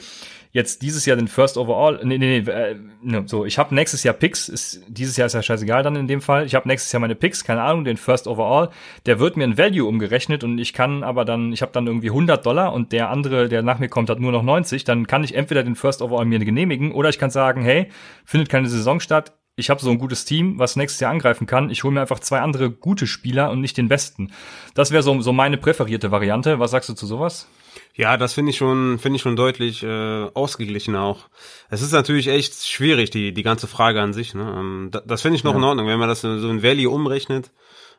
[0.52, 4.02] jetzt dieses Jahr den First Overall, nee, nee, nee, äh, ne, so, ich habe nächstes
[4.02, 6.92] Jahr Picks, ist, dieses Jahr ist ja scheißegal dann in dem Fall, ich habe nächstes
[6.92, 8.70] Jahr meine Picks, keine Ahnung, den First Overall,
[9.06, 12.10] der wird mir ein Value umgerechnet und ich kann aber dann, ich habe dann irgendwie
[12.10, 15.24] 100 Dollar und der andere, der nach mir kommt, hat nur noch 90, dann kann
[15.24, 17.90] ich entweder den First Overall mir genehmigen oder ich kann sagen, hey,
[18.26, 21.70] findet keine Saison statt, ich habe so ein gutes Team, was nächstes Jahr angreifen kann.
[21.70, 24.32] Ich hole mir einfach zwei andere gute Spieler und nicht den besten.
[24.74, 26.60] Das wäre so, so meine präferierte Variante.
[26.60, 27.48] Was sagst du zu sowas?
[27.96, 31.28] Ja, das finde ich schon, finde ich schon deutlich äh, ausgeglichen auch.
[31.70, 34.34] Es ist natürlich echt schwierig, die die ganze Frage an sich.
[34.34, 34.56] Ne?
[34.58, 35.60] Ähm, das, das finde ich noch ja.
[35.60, 37.52] in Ordnung, wenn man das so ein Value umrechnet,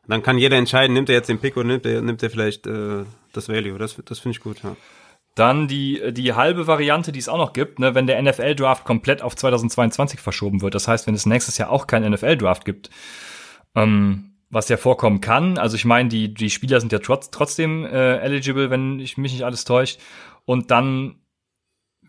[0.09, 2.67] dann kann jeder entscheiden, nimmt er jetzt den Pick oder nimmt er nimmt er vielleicht
[2.67, 3.79] äh, das Value.
[3.79, 4.63] Das das finde ich gut.
[4.63, 4.77] Ja.
[5.35, 9.21] Dann die, die halbe Variante, die es auch noch gibt, ne, wenn der NFL-Draft komplett
[9.21, 10.75] auf 2022 verschoben wird.
[10.75, 12.91] Das heißt, wenn es nächstes Jahr auch keinen NFL-Draft gibt,
[13.75, 15.59] ähm, was ja vorkommen kann.
[15.59, 19.33] Also ich meine, die, die Spieler sind ja trotz, trotzdem äh, eligible, wenn ich mich
[19.33, 19.99] nicht alles täuscht.
[20.45, 21.17] Und dann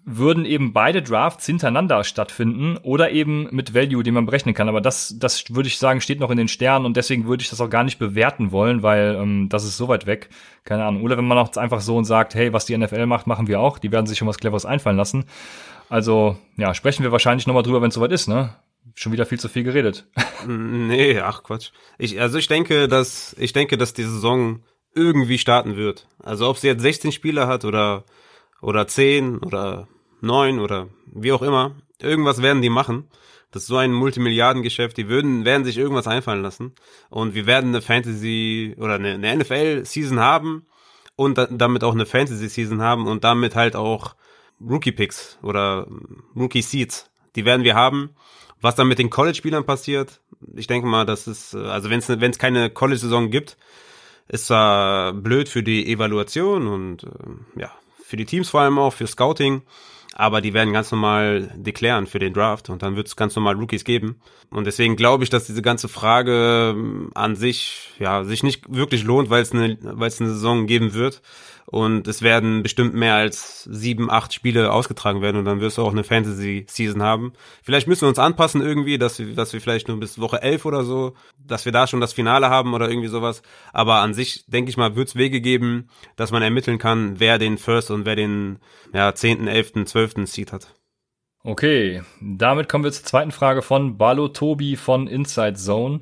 [0.06, 4.70] würden eben beide Drafts hintereinander stattfinden oder eben mit Value, den man berechnen kann.
[4.70, 7.50] Aber das, das würde ich sagen, steht noch in den Sternen und deswegen würde ich
[7.50, 10.30] das auch gar nicht bewerten wollen, weil ähm, das ist so weit weg.
[10.64, 11.02] Keine Ahnung.
[11.04, 13.60] Oder wenn man auch einfach so und sagt, hey, was die NFL macht, machen wir
[13.60, 13.80] auch.
[13.80, 15.26] Die werden sich schon was Cleveres einfallen lassen.
[15.90, 18.56] Also, ja, sprechen wir wahrscheinlich nochmal drüber, wenn es soweit ist, ne?
[18.94, 20.08] Schon wieder viel zu viel geredet.
[20.48, 21.72] Nee, ach Quatsch.
[21.98, 24.60] Ich, also ich denke, dass, ich denke, dass die Saison
[24.94, 26.08] irgendwie starten wird.
[26.20, 28.04] Also ob sie jetzt 16 Spieler hat oder,
[28.62, 29.88] oder 10 oder
[30.26, 31.76] neun oder wie auch immer.
[32.02, 33.08] Irgendwas werden die machen.
[33.52, 34.98] Das ist so ein Multimilliardengeschäft.
[34.98, 36.74] Die würden, werden sich irgendwas einfallen lassen.
[37.10, 40.66] Und wir werden eine Fantasy oder eine, eine NFL-Season haben
[41.16, 44.16] und da, damit auch eine Fantasy-Season haben und damit halt auch
[44.60, 45.88] Rookie-Picks oder
[46.36, 47.10] Rookie-Seeds.
[47.36, 48.10] Die werden wir haben.
[48.62, 50.22] Was dann mit den College-Spielern passiert,
[50.56, 53.58] ich denke mal, das ist, also wenn es keine College-Saison gibt,
[54.28, 57.72] ist zwar blöd für die Evaluation und äh, ja,
[58.04, 59.62] für die Teams vor allem auch, für Scouting
[60.16, 63.56] aber die werden ganz normal deklären für den Draft und dann wird es ganz normal
[63.56, 64.22] Rookies geben.
[64.50, 69.04] Und deswegen glaube ich, dass diese ganze Frage ähm, an sich ja sich nicht wirklich
[69.04, 71.22] lohnt, weil es eine, weil es eine Saison geben wird.
[71.68, 75.82] Und es werden bestimmt mehr als sieben, acht Spiele ausgetragen werden und dann wirst du
[75.82, 77.34] auch eine Fantasy-Season haben.
[77.64, 80.66] Vielleicht müssen wir uns anpassen irgendwie, dass wir, dass wir vielleicht nur bis Woche elf
[80.66, 83.42] oder so, dass wir da schon das Finale haben oder irgendwie sowas.
[83.74, 87.40] Aber an sich, denke ich mal, wird es Wege geben, dass man ermitteln kann, wer
[87.40, 88.60] den First und wer den
[88.94, 90.76] ja, zehnten, elften, zwölften Seed hat.
[91.44, 96.02] Okay, damit kommen wir zur zweiten Frage von Balo Tobi von Inside Zone.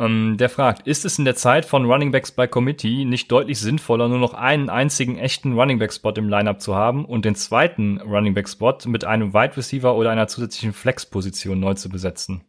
[0.00, 3.60] Ähm, der fragt, ist es in der Zeit von Running Backs bei Committee nicht deutlich
[3.60, 7.34] sinnvoller, nur noch einen einzigen echten Running Back Spot im Lineup zu haben und den
[7.34, 12.42] zweiten Running Back Spot mit einem Wide Receiver oder einer zusätzlichen Flex-Position neu zu besetzen?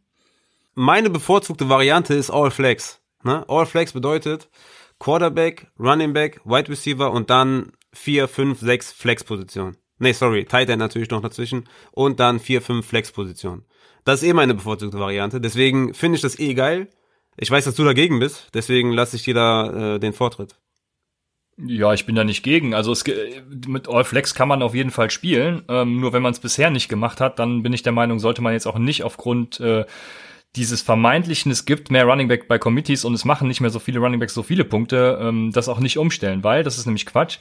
[0.75, 3.01] Meine bevorzugte Variante ist All Flex.
[3.23, 3.43] Ne?
[3.49, 4.49] All Flex bedeutet
[4.97, 9.75] Quarterback, Running Back, Wide Receiver und dann vier, fünf, sechs Flex-Positionen.
[9.99, 13.65] Nee, sorry, Tight End natürlich noch dazwischen und dann vier, fünf Flex-Positionen.
[14.05, 15.41] Das ist eh meine bevorzugte Variante.
[15.41, 16.87] Deswegen finde ich das eh geil.
[17.37, 20.55] Ich weiß, dass du dagegen bist, deswegen lasse ich dir da äh, den Vortritt.
[21.57, 22.73] Ja, ich bin da nicht gegen.
[22.73, 23.03] Also es,
[23.67, 25.63] mit All Flex kann man auf jeden Fall spielen.
[25.67, 28.41] Ähm, nur wenn man es bisher nicht gemacht hat, dann bin ich der Meinung, sollte
[28.41, 29.85] man jetzt auch nicht aufgrund äh,
[30.55, 33.79] dieses vermeintlichen, es gibt mehr Running Back bei Committees und es machen nicht mehr so
[33.79, 37.05] viele Running Backs so viele Punkte, ähm, das auch nicht umstellen, weil das ist nämlich
[37.05, 37.37] Quatsch.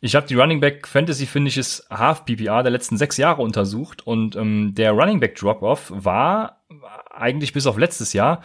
[0.00, 3.42] Ich habe die Running Back Fantasy, finde ich, ist Half PPR der letzten sechs Jahre
[3.42, 6.62] untersucht und ähm, der Running Back Drop-Off war
[7.10, 8.42] eigentlich bis auf letztes Jahr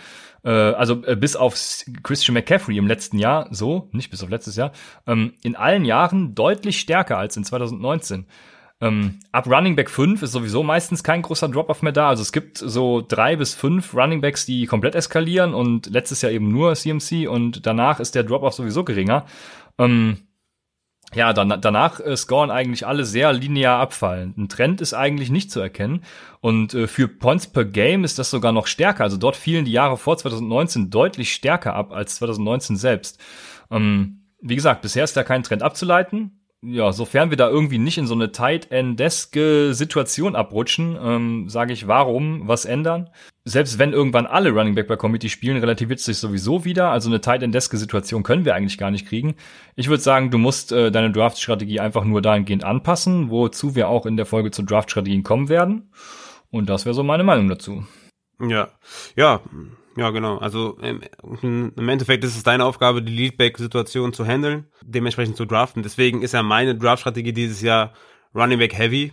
[0.50, 1.56] also äh, bis auf
[2.04, 4.72] Christian McCaffrey im letzten Jahr, so, nicht bis auf letztes Jahr,
[5.06, 8.26] ähm, in allen Jahren deutlich stärker als in 2019.
[8.80, 12.10] Ähm, ab Running Back 5 ist sowieso meistens kein großer Drop-off mehr da.
[12.10, 16.32] Also es gibt so drei bis fünf Running Backs, die komplett eskalieren und letztes Jahr
[16.32, 19.26] eben nur CMC und danach ist der Drop-off sowieso geringer.
[19.80, 20.27] Ähm,
[21.14, 24.34] ja, dann, danach äh, scoren eigentlich alle sehr linear abfallen.
[24.38, 26.04] Ein Trend ist eigentlich nicht zu erkennen.
[26.42, 29.04] Und äh, für Points per Game ist das sogar noch stärker.
[29.04, 33.20] Also dort fielen die Jahre vor 2019 deutlich stärker ab als 2019 selbst.
[33.72, 36.47] Ähm, wie gesagt, bisher ist da kein Trend abzuleiten.
[36.64, 41.72] Ja, sofern wir da irgendwie nicht in so eine tight endeske Situation abrutschen, ähm, sage
[41.72, 43.10] ich, warum was ändern?
[43.46, 46.90] Selbst wenn irgendwann alle Running Back bei Committee spielen, relativiert sich sowieso wieder.
[46.90, 49.36] Also eine tight endeske Situation können wir eigentlich gar nicht kriegen.
[49.76, 54.06] Ich würde sagen, du musst äh, deine Draft-Strategie einfach nur dahingehend anpassen, wozu wir auch
[54.06, 55.92] in der Folge zu Draft-Strategien kommen werden.
[56.50, 57.86] Und das wäre so meine Meinung dazu.
[58.40, 58.70] Ja,
[59.16, 59.42] ja,
[59.98, 60.38] ja, genau.
[60.38, 61.02] Also im,
[61.42, 65.82] im Endeffekt ist es deine Aufgabe, die Leadback-Situation zu handeln, dementsprechend zu draften.
[65.82, 67.94] Deswegen ist ja meine Draft-Strategie dieses Jahr
[68.36, 69.12] Running Back Heavy,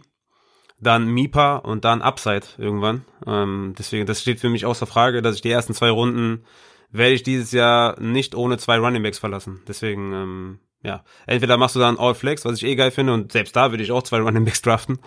[0.78, 3.06] dann MIPA und dann Upside irgendwann.
[3.26, 6.44] Ähm, deswegen, das steht für mich außer Frage, dass ich die ersten zwei Runden
[6.90, 9.62] werde ich dieses Jahr nicht ohne zwei Running Backs verlassen.
[9.66, 13.32] Deswegen, ähm, ja, entweder machst du dann All Flex, was ich eh geil finde, und
[13.32, 14.98] selbst da würde ich auch zwei Running Backs draften.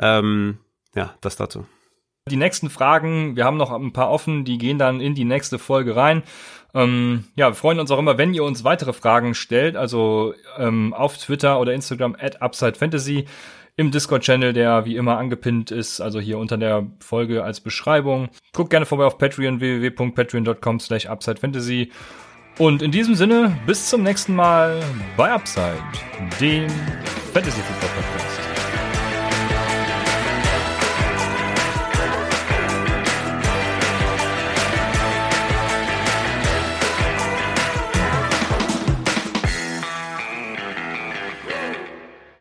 [0.00, 0.58] Ähm,
[0.94, 1.66] ja, das dazu.
[2.28, 5.58] Die nächsten Fragen, wir haben noch ein paar offen, die gehen dann in die nächste
[5.58, 6.22] Folge rein.
[6.74, 10.92] Ähm, ja, wir freuen uns auch immer, wenn ihr uns weitere Fragen stellt, also ähm,
[10.94, 13.24] auf Twitter oder Instagram at Upside Fantasy,
[13.78, 18.28] im Discord-Channel, der wie immer angepinnt ist, also hier unter der Folge als Beschreibung.
[18.52, 21.92] Guckt gerne vorbei auf Patreon, www.patreon.com slash Upside Fantasy.
[22.58, 24.82] Und in diesem Sinne, bis zum nächsten Mal
[25.16, 25.78] bei Upside,
[26.40, 26.68] dem
[27.32, 28.37] Fantasy Football Podcast.